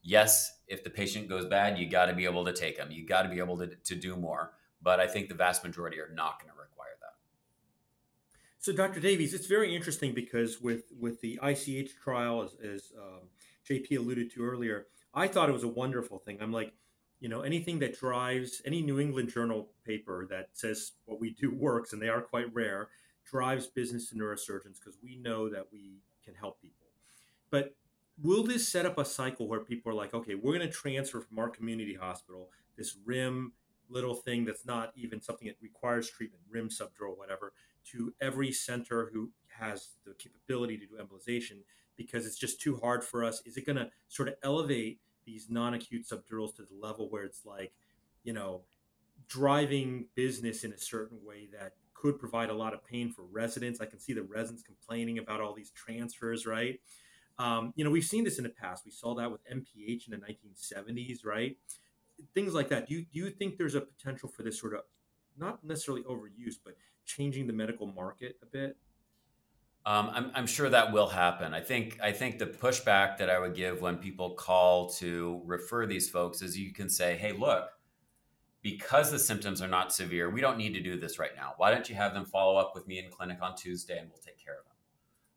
Yes, 0.03 0.59
if 0.67 0.83
the 0.83 0.89
patient 0.89 1.27
goes 1.27 1.45
bad, 1.45 1.77
you 1.77 1.89
got 1.89 2.05
to 2.05 2.13
be 2.13 2.25
able 2.25 2.45
to 2.45 2.53
take 2.53 2.77
them. 2.77 2.91
You 2.91 3.05
got 3.05 3.23
to 3.23 3.29
be 3.29 3.39
able 3.39 3.57
to, 3.57 3.67
to 3.67 3.95
do 3.95 4.15
more. 4.15 4.53
But 4.81 4.99
I 4.99 5.07
think 5.07 5.27
the 5.27 5.35
vast 5.35 5.63
majority 5.63 5.99
are 5.99 6.11
not 6.13 6.39
going 6.39 6.53
to 6.53 6.59
require 6.59 6.95
that. 7.01 7.15
So, 8.59 8.71
Dr. 8.71 8.99
Davies, 8.99 9.33
it's 9.33 9.47
very 9.47 9.75
interesting 9.75 10.13
because 10.13 10.61
with 10.61 10.83
with 10.97 11.19
the 11.21 11.39
ICH 11.41 11.95
trial, 11.95 12.43
as, 12.43 12.55
as 12.63 12.93
um, 12.97 13.29
JP 13.69 13.97
alluded 13.97 14.31
to 14.33 14.43
earlier, 14.43 14.87
I 15.13 15.27
thought 15.27 15.49
it 15.49 15.53
was 15.53 15.63
a 15.63 15.67
wonderful 15.67 16.19
thing. 16.19 16.37
I'm 16.41 16.53
like, 16.53 16.73
you 17.19 17.27
know, 17.27 17.41
anything 17.41 17.79
that 17.79 17.99
drives 17.99 18.61
any 18.65 18.81
New 18.81 18.99
England 18.99 19.29
Journal 19.29 19.69
paper 19.83 20.27
that 20.29 20.49
says 20.53 20.91
what 21.05 21.19
we 21.19 21.31
do 21.31 21.53
works, 21.53 21.93
and 21.93 22.01
they 22.01 22.09
are 22.09 22.21
quite 22.21 22.53
rare 22.53 22.89
drives 23.29 23.67
business 23.67 24.09
to 24.09 24.15
neurosurgeons 24.15 24.79
because 24.79 24.97
we 25.03 25.17
know 25.17 25.49
that 25.49 25.67
we 25.71 26.01
can 26.23 26.33
help 26.35 26.61
people. 26.61 26.87
But 27.49 27.75
will 28.21 28.43
this 28.43 28.67
set 28.67 28.85
up 28.85 28.97
a 28.97 29.05
cycle 29.05 29.47
where 29.47 29.59
people 29.59 29.91
are 29.91 29.95
like, 29.95 30.13
okay, 30.13 30.35
we're 30.35 30.57
going 30.57 30.67
to 30.67 30.73
transfer 30.73 31.21
from 31.21 31.39
our 31.39 31.49
community 31.49 31.95
hospital 31.95 32.49
this 32.77 32.97
RIM 33.05 33.53
little 33.89 34.15
thing 34.15 34.45
that's 34.45 34.65
not 34.65 34.91
even 34.95 35.21
something 35.21 35.47
that 35.47 35.57
requires 35.61 36.09
treatment, 36.09 36.43
RIM 36.49 36.69
subdural, 36.69 37.17
whatever, 37.17 37.53
to 37.91 38.13
every 38.19 38.51
center 38.51 39.09
who 39.13 39.29
has 39.59 39.95
the 40.05 40.13
capability 40.13 40.77
to 40.77 40.85
do 40.85 40.97
embolization 41.01 41.59
because 41.95 42.25
it's 42.25 42.37
just 42.37 42.61
too 42.61 42.77
hard 42.77 43.03
for 43.03 43.23
us? 43.23 43.41
Is 43.45 43.57
it 43.57 43.65
going 43.65 43.77
to 43.77 43.89
sort 44.07 44.27
of 44.27 44.35
elevate 44.43 44.99
these 45.25 45.49
non 45.49 45.73
acute 45.73 46.05
subdurals 46.05 46.55
to 46.55 46.63
the 46.63 46.75
level 46.79 47.09
where 47.09 47.23
it's 47.23 47.45
like, 47.45 47.73
you 48.23 48.33
know, 48.33 48.61
driving 49.27 50.05
business 50.15 50.63
in 50.63 50.71
a 50.71 50.77
certain 50.77 51.19
way 51.25 51.47
that 51.51 51.73
could 51.99 52.19
provide 52.19 52.49
a 52.49 52.53
lot 52.53 52.73
of 52.73 52.83
pain 52.85 53.11
for 53.11 53.23
residents. 53.23 53.81
I 53.81 53.85
can 53.85 53.99
see 53.99 54.13
the 54.13 54.23
residents 54.23 54.63
complaining 54.63 55.17
about 55.17 55.41
all 55.41 55.53
these 55.53 55.71
transfers, 55.71 56.45
right? 56.45 56.79
Um, 57.39 57.73
you 57.75 57.83
know, 57.83 57.91
we've 57.91 58.03
seen 58.03 58.23
this 58.23 58.37
in 58.37 58.43
the 58.43 58.49
past. 58.49 58.85
We 58.85 58.91
saw 58.91 59.15
that 59.15 59.31
with 59.31 59.41
NPH 59.45 60.07
in 60.07 60.11
the 60.11 60.17
1970s, 60.17 61.25
right? 61.25 61.57
Things 62.33 62.53
like 62.53 62.69
that. 62.69 62.87
Do 62.87 62.95
you, 62.95 63.01
do 63.01 63.19
you 63.19 63.29
think 63.29 63.57
there's 63.57 63.75
a 63.75 63.81
potential 63.81 64.29
for 64.29 64.43
this 64.43 64.59
sort 64.59 64.73
of 64.73 64.81
not 65.37 65.63
necessarily 65.63 66.03
overuse, 66.03 66.55
but 66.63 66.75
changing 67.05 67.47
the 67.47 67.53
medical 67.53 67.87
market 67.87 68.37
a 68.41 68.45
bit? 68.45 68.77
Um, 69.85 70.09
I'm, 70.13 70.31
I'm, 70.35 70.47
sure 70.47 70.69
that 70.69 70.91
will 70.91 71.07
happen. 71.07 71.53
I 71.53 71.61
think 71.61 71.97
I 72.03 72.11
think 72.11 72.39
the 72.39 72.45
pushback 72.45 73.17
that 73.19 73.29
I 73.29 73.39
would 73.39 73.55
give 73.55 73.79
when 73.79 73.95
people 73.95 74.31
call 74.31 74.89
to 74.95 75.41
refer 75.45 75.85
these 75.85 76.09
folks 76.09 76.41
is 76.41 76.57
you 76.57 76.73
can 76.73 76.89
say, 76.89 77.15
"Hey, 77.15 77.31
look, 77.31 77.69
because 78.67 79.11
the 79.11 79.19
symptoms 79.19 79.61
are 79.61 79.67
not 79.69 79.93
severe, 79.93 80.29
we 80.29 80.41
don't 80.41 80.57
need 80.57 80.73
to 80.73 80.81
do 80.81 80.99
this 80.99 81.17
right 81.17 81.31
now. 81.37 81.53
Why 81.55 81.71
don't 81.71 81.87
you 81.89 81.95
have 81.95 82.13
them 82.13 82.25
follow 82.25 82.57
up 82.57 82.73
with 82.75 82.85
me 82.85 82.99
in 82.99 83.09
clinic 83.09 83.37
on 83.41 83.55
Tuesday 83.55 83.97
and 83.97 84.09
we'll 84.09 84.19
take 84.19 84.43
care 84.43 84.55
of 84.55 84.65
them? 84.65 84.75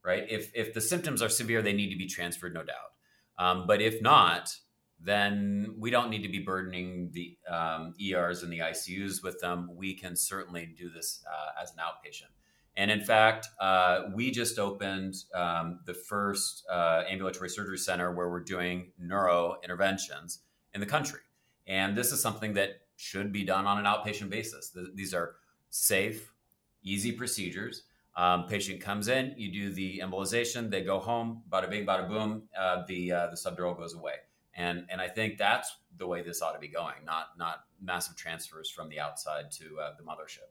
Right? 0.05 0.27
If 0.29 0.51
if 0.53 0.75
the 0.75 0.81
symptoms 0.81 1.23
are 1.23 1.29
severe, 1.29 1.63
they 1.63 1.73
need 1.73 1.91
to 1.91 1.97
be 1.97 2.09
transferred, 2.09 2.55
no 2.55 2.65
doubt. 2.65 2.91
Um, 3.39 3.69
but 3.69 3.81
if 3.81 4.03
not, 4.03 4.53
then 4.99 5.77
we 5.79 5.91
don't 5.91 6.11
need 6.11 6.25
to 6.25 6.29
be 6.29 6.41
burdening 6.41 7.11
the 7.13 7.39
um, 7.49 7.95
ERs 8.03 8.43
and 8.43 8.53
the 8.53 8.59
ICUs 8.59 9.23
with 9.23 9.39
them. 9.39 9.71
We 9.77 9.95
can 9.95 10.17
certainly 10.17 10.75
do 10.77 10.91
this 10.91 11.23
uh, 11.25 11.63
as 11.63 11.71
an 11.71 11.77
outpatient. 11.79 12.33
And 12.77 12.91
in 12.91 13.05
fact, 13.05 13.47
uh, 13.61 14.07
we 14.13 14.33
just 14.33 14.59
opened 14.59 15.15
um, 15.35 15.79
the 15.87 15.95
first 15.95 16.67
uh, 16.69 17.05
ambulatory 17.09 17.49
surgery 17.49 17.79
center 17.79 18.13
where 18.13 18.29
we're 18.29 18.43
doing 18.43 18.91
neuro 18.99 19.57
interventions 19.63 20.41
in 20.75 20.81
the 20.81 20.87
country. 20.87 21.21
And 21.67 21.97
this 21.97 22.11
is 22.11 22.21
something 22.21 22.55
that 22.55 22.81
should 23.01 23.33
be 23.33 23.45
done 23.45 23.67
on 23.67 23.79
an 23.79 23.87
outpatient 23.87 24.29
basis. 24.29 24.77
these 24.95 25.15
are 25.15 25.37
safe, 25.71 26.35
easy 26.83 27.13
procedures. 27.13 27.85
Um, 28.15 28.47
patient 28.47 28.81
comes 28.81 29.09
in, 29.09 29.35
you 29.39 29.51
do 29.51 29.73
the 29.73 30.01
embolization, 30.05 30.71
they 30.71 30.83
go 30.83 30.99
home, 30.99 31.43
bada 31.49 31.71
bing, 31.71 31.87
bada 31.87 32.07
boom, 32.07 32.43
uh, 32.59 32.83
the 32.87 33.13
uh, 33.13 33.27
the 33.29 33.37
subdural 33.37 33.77
goes 33.77 33.95
away. 33.95 34.17
And 34.55 34.85
and 34.91 35.01
I 35.01 35.09
think 35.09 35.39
that's 35.39 35.77
the 35.97 36.07
way 36.07 36.21
this 36.23 36.43
ought 36.43 36.53
to 36.53 36.59
be 36.59 36.69
going, 36.69 37.05
not 37.07 37.29
not 37.39 37.65
massive 37.81 38.17
transfers 38.17 38.69
from 38.69 38.91
the 38.91 39.01
outside 39.01 39.51
to 39.53 39.79
uh, 39.81 39.93
the 39.97 40.03
mothership. 40.03 40.51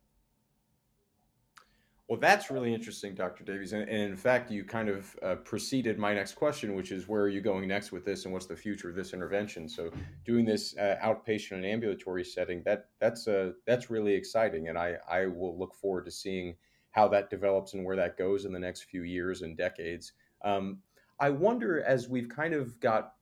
Well, 2.09 2.19
that's 2.19 2.49
really 2.49 2.73
interesting, 2.73 3.13
Dr. 3.13 3.43
Davies. 3.43 3.71
And, 3.71 3.87
in 3.87 4.17
fact, 4.17 4.49
you 4.49 4.63
kind 4.63 4.89
of 4.89 5.15
uh, 5.21 5.35
preceded 5.35 5.99
my 5.99 6.11
next 6.15 6.33
question, 6.33 6.73
which 6.73 6.91
is 6.91 7.07
where 7.07 7.21
are 7.21 7.29
you 7.29 7.39
going 7.39 7.67
next 7.67 7.91
with 7.91 8.03
this 8.03 8.25
and 8.25 8.33
what's 8.33 8.47
the 8.47 8.55
future 8.55 8.89
of 8.89 8.95
this 8.95 9.13
intervention? 9.13 9.69
So 9.69 9.91
doing 10.25 10.43
this 10.43 10.75
uh, 10.75 10.95
outpatient 11.03 11.51
and 11.51 11.65
ambulatory 11.65 12.25
setting, 12.25 12.63
that 12.65 12.89
that's 12.99 13.27
uh, 13.27 13.51
that's 13.67 13.91
really 13.91 14.15
exciting. 14.15 14.69
And 14.69 14.77
I, 14.77 14.95
I 15.07 15.27
will 15.27 15.55
look 15.59 15.75
forward 15.75 16.05
to 16.05 16.11
seeing 16.11 16.55
how 16.89 17.07
that 17.09 17.29
develops 17.29 17.75
and 17.75 17.85
where 17.85 17.95
that 17.97 18.17
goes 18.17 18.45
in 18.45 18.53
the 18.53 18.59
next 18.59 18.85
few 18.85 19.03
years 19.03 19.43
and 19.43 19.55
decades. 19.55 20.13
Um, 20.43 20.79
I 21.19 21.29
wonder 21.29 21.83
as 21.83 22.09
we've 22.09 22.29
kind 22.29 22.55
of 22.55 22.79
got 22.79 23.13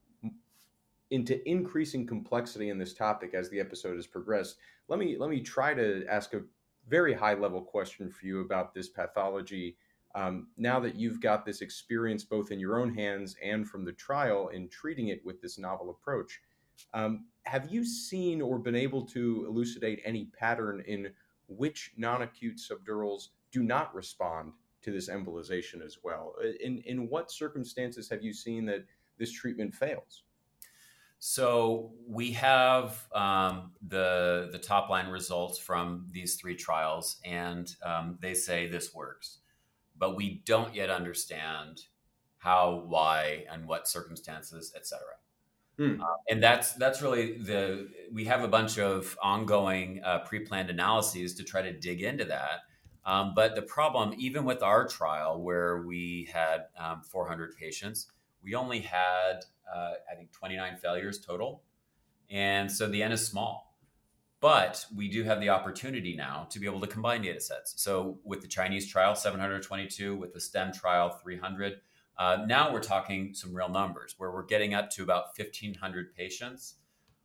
into 1.12 1.45
increasing 1.50 2.08
complexity 2.08 2.69
in 2.69 2.78
this 2.78 2.93
topic 2.93 3.34
as 3.34 3.50
the 3.50 3.60
episode 3.60 3.97
has 3.97 4.08
progressed, 4.08 4.56
let 4.88 4.97
me 4.97 5.17
let 5.19 5.30
me 5.30 5.41
try 5.41 5.73
to 5.73 6.06
ask 6.10 6.34
a 6.34 6.41
very 6.88 7.13
high 7.13 7.34
level 7.34 7.62
question 7.62 8.10
for 8.10 8.26
you 8.26 8.41
about 8.41 8.73
this 8.73 8.89
pathology. 8.89 9.76
Um, 10.15 10.47
now 10.58 10.80
that 10.80 10.95
you've 10.95 11.21
got 11.21 11.45
this 11.45 11.62
experience 11.62 12.23
both 12.23 12.52
in 12.52 12.60
your 12.60 12.80
own 12.80 12.93
hands 12.93 13.36
and 13.43 13.67
from 13.67 13.86
the 13.86 13.91
trial 13.91 14.47
in 14.50 14.69
treating 14.69 15.10
it 15.10 15.23
with 15.26 15.41
this 15.41 15.58
novel 15.58 15.89
approach, 15.89 16.41
um, 16.93 17.26
have 17.43 17.71
you 17.71 17.86
seen 17.86 18.41
or 18.41 18.58
been 18.58 18.76
able 18.76 19.06
to 19.08 19.45
elucidate 19.47 20.02
any 20.06 20.26
pattern 20.38 20.84
in 20.88 21.10
which 21.47 21.91
non 21.97 22.21
acute 22.21 22.58
subdurals 22.58 23.30
do 23.52 23.63
not 23.63 23.93
respond 23.93 24.52
to 24.82 24.91
this 24.91 25.10
embolization 25.10 25.84
as 25.84 25.97
well? 26.04 26.36
In, 26.62 26.80
in 26.86 27.10
what 27.10 27.32
circumstances 27.32 28.10
have 28.10 28.23
you 28.23 28.34
seen 28.34 28.65
that 28.65 28.86
this 29.17 29.32
treatment 29.32 29.73
fails? 29.73 30.23
So 31.19 31.93
we 32.08 32.32
have 32.34 33.08
um, 33.13 33.71
the 33.88 34.49
the 34.51 34.60
top 34.60 34.89
line 34.89 35.08
results 35.08 35.58
from 35.58 36.08
these 36.12 36.36
three 36.36 36.56
trials, 36.56 37.19
and 37.25 37.73
um, 37.84 38.19
they 38.21 38.34
say 38.36 38.67
this 38.67 38.93
works, 38.93 39.39
but 39.97 40.15
we 40.15 40.43
don't 40.45 40.75
yet 40.75 40.89
understand 40.89 41.82
how, 42.38 42.84
why, 42.88 43.45
and 43.51 43.67
what 43.67 43.88
circumstances, 43.88 44.73
etc. 44.75 45.01
Hmm. 45.77 46.01
Uh, 46.01 46.06
and 46.30 46.41
that's 46.41 46.73
that's 46.73 47.01
really 47.01 47.38
the 47.39 47.89
we 48.12 48.25
have 48.25 48.43
a 48.43 48.47
bunch 48.47 48.77
of 48.77 49.17
ongoing 49.21 50.01
uh, 50.03 50.19
pre-planned 50.19 50.69
analyses 50.69 51.34
to 51.36 51.43
try 51.43 51.62
to 51.62 51.73
dig 51.73 52.01
into 52.01 52.25
that. 52.25 52.62
Um, 53.06 53.34
but 53.36 53.56
the 53.56 53.62
problem, 53.62 54.13
even 54.17 54.43
with 54.43 54.62
our 54.62 54.88
trial, 54.88 55.41
where 55.41 55.82
we 55.84 56.30
had 56.32 56.65
um, 56.77 57.01
400 57.03 57.56
patients, 57.56 58.08
we 58.43 58.53
only 58.53 58.82
had 58.82 59.45
uh, 59.73 59.93
I 60.12 60.15
think 60.15 60.32
29 60.32 60.77
failures 60.77 61.19
total. 61.19 61.63
And 62.30 62.71
so 62.71 62.88
the 62.88 63.03
N 63.03 63.12
is 63.12 63.25
small. 63.25 63.67
But 64.39 64.86
we 64.95 65.10
do 65.10 65.23
have 65.23 65.39
the 65.39 65.49
opportunity 65.49 66.15
now 66.15 66.47
to 66.51 66.60
be 66.60 66.67
able 66.67 66.80
to 66.82 66.88
combine 66.88 67.23
data 67.23 67.41
sets. 67.41 67.73
So 67.82 68.19
with 68.23 68.41
the 68.41 68.47
Chinese 68.47 68.88
trial, 68.88 69.15
722, 69.15 70.15
with 70.15 70.34
the 70.34 70.39
STEM 70.39 70.73
trial, 70.73 71.10
300. 71.23 71.73
Uh, 72.19 72.45
now 72.47 72.71
we're 72.71 72.82
talking 72.82 73.34
some 73.34 73.53
real 73.56 73.69
numbers 73.69 74.15
where 74.17 74.32
we're 74.32 74.45
getting 74.45 74.73
up 74.73 74.91
to 74.91 75.03
about 75.03 75.38
1,500 75.38 76.13
patients. 76.13 76.75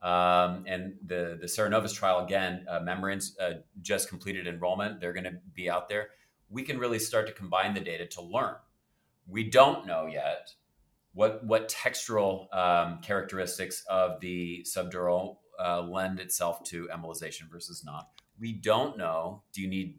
Um, 0.02 0.64
and 0.66 0.94
the, 1.04 1.38
the 1.40 1.46
Cerenovus 1.46 1.94
trial, 1.94 2.24
again, 2.24 2.66
uh, 2.68 2.80
uh, 2.80 3.52
just 3.82 4.08
completed 4.08 4.46
enrollment. 4.46 5.00
They're 5.00 5.12
going 5.12 5.24
to 5.24 5.38
be 5.54 5.68
out 5.68 5.88
there. 5.88 6.08
We 6.48 6.62
can 6.62 6.78
really 6.78 6.98
start 6.98 7.26
to 7.26 7.32
combine 7.32 7.74
the 7.74 7.80
data 7.80 8.06
to 8.06 8.22
learn. 8.22 8.56
We 9.26 9.48
don't 9.48 9.86
know 9.86 10.06
yet 10.06 10.54
what 11.14 11.44
what 11.44 11.68
textural 11.68 12.54
um, 12.56 13.00
characteristics 13.02 13.84
of 13.88 14.20
the 14.20 14.64
subdural 14.64 15.36
uh, 15.62 15.82
lend 15.82 16.20
itself 16.20 16.62
to 16.64 16.88
embolization 16.92 17.50
versus 17.50 17.84
not. 17.84 18.08
We 18.38 18.52
don't 18.52 18.96
know. 18.96 19.42
Do 19.52 19.62
you 19.62 19.68
need 19.68 19.98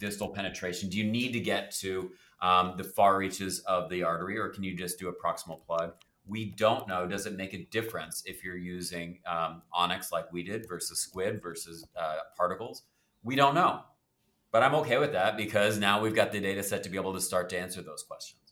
distal 0.00 0.28
penetration? 0.28 0.88
Do 0.88 0.98
you 0.98 1.04
need 1.04 1.32
to 1.32 1.40
get 1.40 1.70
to 1.80 2.10
um, 2.40 2.74
the 2.76 2.84
far 2.84 3.16
reaches 3.16 3.60
of 3.60 3.88
the 3.90 4.02
artery, 4.02 4.38
or 4.38 4.48
can 4.48 4.64
you 4.64 4.76
just 4.76 4.98
do 4.98 5.08
a 5.08 5.12
proximal 5.12 5.64
plug? 5.64 5.92
We 6.26 6.46
don't 6.46 6.88
know. 6.88 7.06
Does 7.06 7.26
it 7.26 7.36
make 7.36 7.52
a 7.52 7.66
difference 7.66 8.22
if 8.24 8.42
you're 8.42 8.56
using 8.56 9.18
um, 9.26 9.62
onyx 9.72 10.10
like 10.10 10.32
we 10.32 10.42
did 10.42 10.66
versus 10.68 10.98
squid 10.98 11.42
versus 11.42 11.86
uh, 11.96 12.16
particles? 12.36 12.82
We 13.22 13.36
don't 13.36 13.54
know. 13.54 13.82
But 14.50 14.62
I'm 14.62 14.74
okay 14.76 14.98
with 14.98 15.12
that 15.12 15.36
because 15.36 15.78
now 15.78 16.00
we've 16.00 16.14
got 16.14 16.32
the 16.32 16.40
data 16.40 16.62
set 16.62 16.82
to 16.84 16.88
be 16.88 16.96
able 16.96 17.12
to 17.14 17.20
start 17.20 17.50
to 17.50 17.58
answer 17.58 17.82
those 17.82 18.04
questions. 18.04 18.43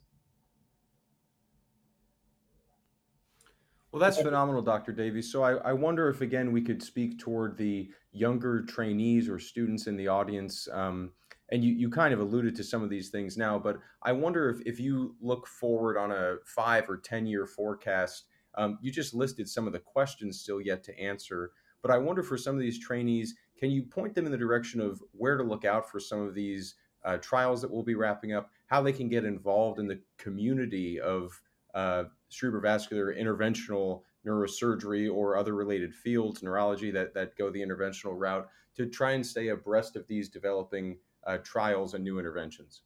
Well, 3.92 4.00
that's 4.00 4.20
phenomenal, 4.20 4.62
Dr. 4.62 4.92
Davies. 4.92 5.30
So 5.30 5.42
I, 5.42 5.52
I, 5.56 5.72
wonder 5.74 6.08
if, 6.08 6.22
again, 6.22 6.50
we 6.50 6.62
could 6.62 6.82
speak 6.82 7.18
toward 7.18 7.58
the 7.58 7.90
younger 8.10 8.62
trainees 8.62 9.28
or 9.28 9.38
students 9.38 9.86
in 9.86 9.98
the 9.98 10.08
audience. 10.08 10.66
Um, 10.72 11.10
and 11.50 11.62
you, 11.62 11.74
you 11.74 11.90
kind 11.90 12.14
of 12.14 12.20
alluded 12.20 12.56
to 12.56 12.64
some 12.64 12.82
of 12.82 12.88
these 12.88 13.10
things 13.10 13.36
now, 13.36 13.58
but 13.58 13.78
I 14.02 14.12
wonder 14.12 14.48
if, 14.48 14.62
if 14.64 14.80
you 14.80 15.14
look 15.20 15.46
forward 15.46 15.98
on 15.98 16.10
a 16.10 16.36
five 16.46 16.88
or 16.88 16.96
10 16.96 17.26
year 17.26 17.46
forecast, 17.46 18.24
um, 18.54 18.78
you 18.80 18.90
just 18.90 19.12
listed 19.12 19.46
some 19.46 19.66
of 19.66 19.74
the 19.74 19.78
questions 19.78 20.40
still 20.40 20.60
yet 20.60 20.82
to 20.84 20.98
answer. 20.98 21.50
But 21.82 21.90
I 21.90 21.98
wonder 21.98 22.22
for 22.22 22.38
some 22.38 22.54
of 22.54 22.62
these 22.62 22.78
trainees, 22.78 23.34
can 23.58 23.70
you 23.70 23.82
point 23.82 24.14
them 24.14 24.24
in 24.24 24.32
the 24.32 24.38
direction 24.38 24.80
of 24.80 25.02
where 25.12 25.36
to 25.36 25.44
look 25.44 25.66
out 25.66 25.90
for 25.90 26.00
some 26.00 26.20
of 26.20 26.34
these 26.34 26.76
uh, 27.04 27.18
trials 27.18 27.60
that 27.60 27.70
we'll 27.70 27.82
be 27.82 27.94
wrapping 27.94 28.32
up, 28.32 28.50
how 28.68 28.80
they 28.80 28.92
can 28.92 29.10
get 29.10 29.26
involved 29.26 29.78
in 29.78 29.86
the 29.86 30.00
community 30.16 30.98
of 30.98 31.42
uh, 31.74 32.04
cerebrovascular 32.30 33.18
interventional 33.18 34.02
neurosurgery 34.26 35.12
or 35.12 35.36
other 35.36 35.54
related 35.54 35.94
fields, 35.94 36.42
neurology 36.42 36.90
that, 36.90 37.14
that 37.14 37.36
go 37.36 37.50
the 37.50 37.60
interventional 37.60 38.12
route, 38.16 38.48
to 38.76 38.86
try 38.86 39.12
and 39.12 39.26
stay 39.26 39.48
abreast 39.48 39.96
of 39.96 40.06
these 40.06 40.28
developing 40.28 40.96
uh, 41.26 41.38
trials 41.38 41.94
and 41.94 42.04
new 42.04 42.18
interventions? 42.18 42.82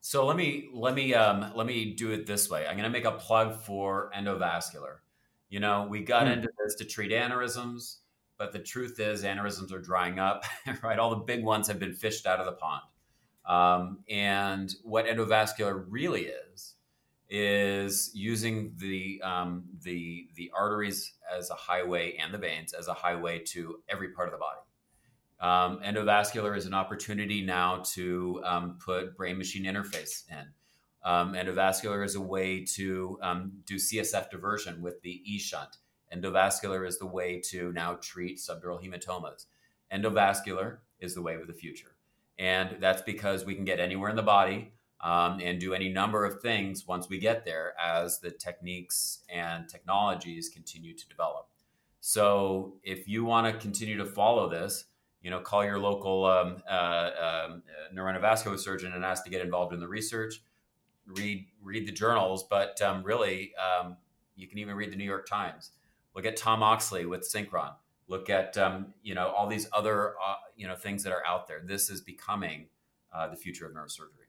So 0.00 0.26
let 0.26 0.36
me 0.36 0.68
let 0.74 0.94
me 0.94 1.14
um, 1.14 1.52
let 1.54 1.66
me 1.66 1.94
do 1.94 2.10
it 2.10 2.26
this 2.26 2.50
way. 2.50 2.66
I'm 2.66 2.76
going 2.76 2.82
to 2.84 2.90
make 2.90 3.04
a 3.04 3.12
plug 3.12 3.62
for 3.62 4.10
endovascular. 4.16 4.96
You 5.48 5.60
know, 5.60 5.86
we 5.88 6.00
got 6.00 6.26
hmm. 6.26 6.32
into 6.32 6.48
this 6.64 6.74
to 6.76 6.84
treat 6.84 7.12
aneurysms, 7.12 7.98
but 8.36 8.52
the 8.52 8.58
truth 8.58 8.98
is 8.98 9.22
aneurysms 9.22 9.70
are 9.72 9.78
drying 9.78 10.18
up. 10.18 10.44
Right, 10.82 10.98
all 10.98 11.10
the 11.10 11.16
big 11.16 11.44
ones 11.44 11.68
have 11.68 11.78
been 11.78 11.92
fished 11.92 12.26
out 12.26 12.40
of 12.40 12.46
the 12.46 12.52
pond. 12.52 12.82
Um, 13.46 13.98
and 14.08 14.74
what 14.82 15.06
endovascular 15.06 15.84
really 15.88 16.26
is 16.26 16.74
is 17.34 18.10
using 18.12 18.74
the 18.76 19.18
um, 19.22 19.64
the 19.80 20.28
the 20.36 20.50
arteries 20.54 21.14
as 21.34 21.48
a 21.48 21.54
highway 21.54 22.14
and 22.22 22.32
the 22.32 22.36
veins 22.36 22.74
as 22.74 22.88
a 22.88 22.92
highway 22.92 23.38
to 23.38 23.76
every 23.88 24.10
part 24.10 24.28
of 24.28 24.32
the 24.32 24.38
body. 24.38 24.60
Um, 25.40 25.80
endovascular 25.82 26.54
is 26.54 26.66
an 26.66 26.74
opportunity 26.74 27.42
now 27.42 27.82
to 27.94 28.42
um, 28.44 28.78
put 28.84 29.16
brain 29.16 29.38
machine 29.38 29.64
interface 29.64 30.30
in. 30.30 30.44
Um, 31.04 31.32
endovascular 31.32 32.04
is 32.04 32.16
a 32.16 32.20
way 32.20 32.66
to 32.74 33.18
um, 33.22 33.52
do 33.64 33.76
CSF 33.76 34.30
diversion 34.30 34.82
with 34.82 35.00
the 35.00 35.22
E 35.24 35.38
shunt. 35.38 35.78
Endovascular 36.14 36.86
is 36.86 36.98
the 36.98 37.06
way 37.06 37.40
to 37.48 37.72
now 37.72 37.94
treat 37.94 38.38
subdural 38.38 38.78
hematomas. 38.78 39.46
Endovascular 39.90 40.78
is 41.00 41.14
the 41.14 41.22
way 41.22 41.34
of 41.34 41.46
the 41.46 41.54
future. 41.54 41.96
And 42.38 42.76
that's 42.78 43.00
because 43.00 43.46
we 43.46 43.54
can 43.54 43.64
get 43.64 43.80
anywhere 43.80 44.10
in 44.10 44.16
the 44.16 44.22
body 44.22 44.71
um, 45.02 45.40
and 45.42 45.58
do 45.58 45.74
any 45.74 45.88
number 45.88 46.24
of 46.24 46.40
things 46.40 46.86
once 46.86 47.08
we 47.08 47.18
get 47.18 47.44
there 47.44 47.74
as 47.80 48.20
the 48.20 48.30
techniques 48.30 49.20
and 49.28 49.68
technologies 49.68 50.48
continue 50.48 50.94
to 50.96 51.08
develop. 51.08 51.48
So 52.00 52.74
if 52.82 53.08
you 53.08 53.24
want 53.24 53.46
to 53.46 53.60
continue 53.60 53.96
to 53.98 54.06
follow 54.06 54.48
this, 54.48 54.84
you 55.22 55.30
know, 55.30 55.40
call 55.40 55.64
your 55.64 55.78
local 55.78 56.24
um, 56.26 56.62
uh, 56.68 57.10
um, 57.46 57.62
neuroendovascular 57.94 58.58
surgeon 58.58 58.92
and 58.92 59.04
ask 59.04 59.24
to 59.24 59.30
get 59.30 59.40
involved 59.40 59.72
in 59.72 59.80
the 59.80 59.88
research. 59.88 60.42
Read 61.06 61.46
read 61.60 61.86
the 61.86 61.92
journals, 61.92 62.44
but 62.48 62.80
um, 62.82 63.02
really, 63.02 63.52
um, 63.56 63.96
you 64.36 64.48
can 64.48 64.58
even 64.58 64.74
read 64.76 64.92
the 64.92 64.96
New 64.96 65.04
York 65.04 65.28
Times. 65.28 65.70
Look 66.14 66.26
at 66.26 66.36
Tom 66.36 66.62
Oxley 66.62 67.06
with 67.06 67.22
Synchron. 67.22 67.72
Look 68.08 68.30
at 68.30 68.56
um, 68.58 68.94
you 69.02 69.14
know 69.14 69.28
all 69.28 69.48
these 69.48 69.68
other 69.72 70.14
uh, 70.24 70.34
you 70.56 70.66
know 70.66 70.76
things 70.76 71.02
that 71.04 71.12
are 71.12 71.22
out 71.26 71.48
there. 71.48 71.60
This 71.64 71.90
is 71.90 72.00
becoming 72.00 72.66
uh, 73.12 73.28
the 73.28 73.36
future 73.36 73.66
of 73.66 73.72
neurosurgery. 73.72 74.21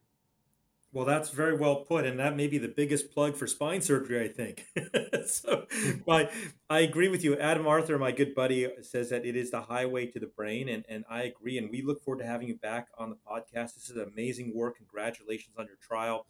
Well, 0.94 1.06
that's 1.06 1.32
very 1.32 1.58
well 1.58 1.78
put, 1.78 2.06
and 2.06 2.20
that 2.20 2.38
may 2.38 2.46
be 2.46 2.60
the 2.60 2.68
biggest 2.68 3.12
plug 3.12 3.36
for 3.36 3.48
spine 3.48 3.82
surgery, 3.82 4.24
I 4.24 4.28
think. 4.28 4.68
so, 5.26 5.66
I, 6.08 6.30
I 6.70 6.82
agree 6.82 7.08
with 7.08 7.24
you. 7.24 7.36
Adam 7.36 7.66
Arthur, 7.66 7.98
my 7.98 8.12
good 8.12 8.36
buddy, 8.36 8.70
says 8.84 9.10
that 9.10 9.26
it 9.26 9.36
is 9.36 9.50
the 9.50 9.62
highway 9.62 10.06
to 10.06 10.20
the 10.20 10.28
brain, 10.28 10.70
and, 10.70 10.86
and 10.88 11.04
I 11.10 11.24
agree. 11.24 11.58
And 11.58 11.72
we 11.72 11.82
look 11.82 12.04
forward 12.04 12.22
to 12.22 12.28
having 12.28 12.48
you 12.48 12.58
back 12.58 12.90
on 12.96 13.10
the 13.10 13.16
podcast. 13.16 13.74
This 13.74 13.90
is 13.90 13.98
amazing 13.98 14.54
work. 14.54 14.78
Congratulations 14.78 15.56
on 15.58 15.66
your 15.66 15.78
trial. 15.82 16.28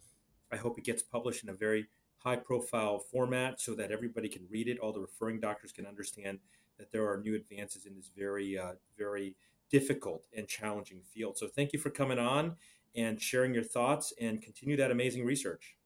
I 0.50 0.56
hope 0.56 0.78
it 0.78 0.84
gets 0.84 1.02
published 1.02 1.44
in 1.44 1.50
a 1.50 1.54
very 1.54 1.88
high 2.16 2.36
profile 2.36 2.98
format 2.98 3.60
so 3.60 3.74
that 3.74 3.90
everybody 3.90 4.30
can 4.30 4.46
read 4.50 4.66
it. 4.66 4.78
All 4.78 4.94
the 4.94 5.00
referring 5.00 5.40
doctors 5.40 5.72
can 5.72 5.84
understand 5.84 6.38
that 6.78 6.90
there 6.90 7.06
are 7.06 7.20
new 7.20 7.34
advances 7.34 7.84
in 7.84 7.94
this 7.96 8.10
very, 8.16 8.56
uh, 8.56 8.72
very 8.96 9.36
difficult 9.70 10.24
and 10.34 10.48
challenging 10.48 11.02
field. 11.02 11.36
So, 11.36 11.48
thank 11.48 11.74
you 11.74 11.78
for 11.78 11.90
coming 11.90 12.18
on 12.18 12.56
and 12.96 13.20
sharing 13.20 13.54
your 13.54 13.64
thoughts 13.64 14.12
and 14.20 14.42
continue 14.42 14.76
that 14.76 14.90
amazing 14.90 15.24
research. 15.24 15.76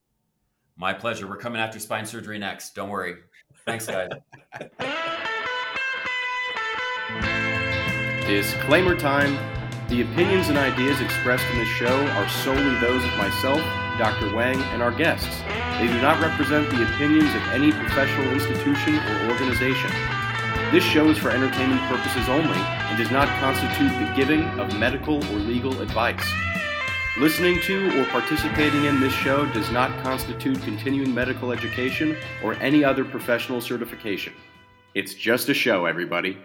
My 0.77 0.93
pleasure. 0.93 1.27
We're 1.27 1.37
coming 1.37 1.59
after 1.59 1.79
spine 1.79 2.05
surgery 2.05 2.39
next. 2.39 2.73
Don't 2.73 2.89
worry. 2.89 3.15
Thanks, 3.65 3.85
guys. 3.85 4.09
Disclaimer 8.27 8.95
time. 8.95 9.37
The 9.89 10.03
opinions 10.03 10.49
and 10.49 10.57
ideas 10.57 11.01
expressed 11.01 11.43
in 11.51 11.57
this 11.57 11.67
show 11.67 12.05
are 12.13 12.29
solely 12.29 12.75
those 12.79 13.03
of 13.03 13.17
myself, 13.17 13.59
Dr. 13.97 14.33
Wang, 14.35 14.61
and 14.71 14.83
our 14.83 14.91
guests. 14.91 15.41
They 15.79 15.87
do 15.87 15.99
not 15.99 16.21
represent 16.21 16.69
the 16.69 16.83
opinions 16.93 17.33
of 17.33 17.41
any 17.51 17.71
professional 17.71 18.31
institution 18.31 18.95
or 18.95 19.31
organization. 19.31 19.89
This 20.71 20.83
show 20.83 21.09
is 21.09 21.17
for 21.17 21.31
entertainment 21.31 21.81
purposes 21.89 22.29
only 22.29 22.59
and 22.59 22.99
does 22.99 23.09
not 23.09 23.27
constitute 23.39 23.89
the 23.97 24.13
giving 24.15 24.43
of 24.59 24.77
medical 24.77 25.15
or 25.33 25.39
legal 25.39 25.81
advice. 25.81 26.23
Listening 27.17 27.59
to 27.61 27.99
or 27.99 28.05
participating 28.05 28.85
in 28.85 28.99
this 28.99 29.11
show 29.11 29.45
does 29.47 29.69
not 29.71 29.91
constitute 30.03 30.61
continuing 30.61 31.13
medical 31.13 31.51
education 31.51 32.15
or 32.43 32.53
any 32.55 32.83
other 32.83 33.03
professional 33.03 33.59
certification. 33.59 34.31
It's 34.93 35.15
just 35.15 35.49
a 35.49 35.53
show, 35.53 35.85
everybody. 35.85 36.37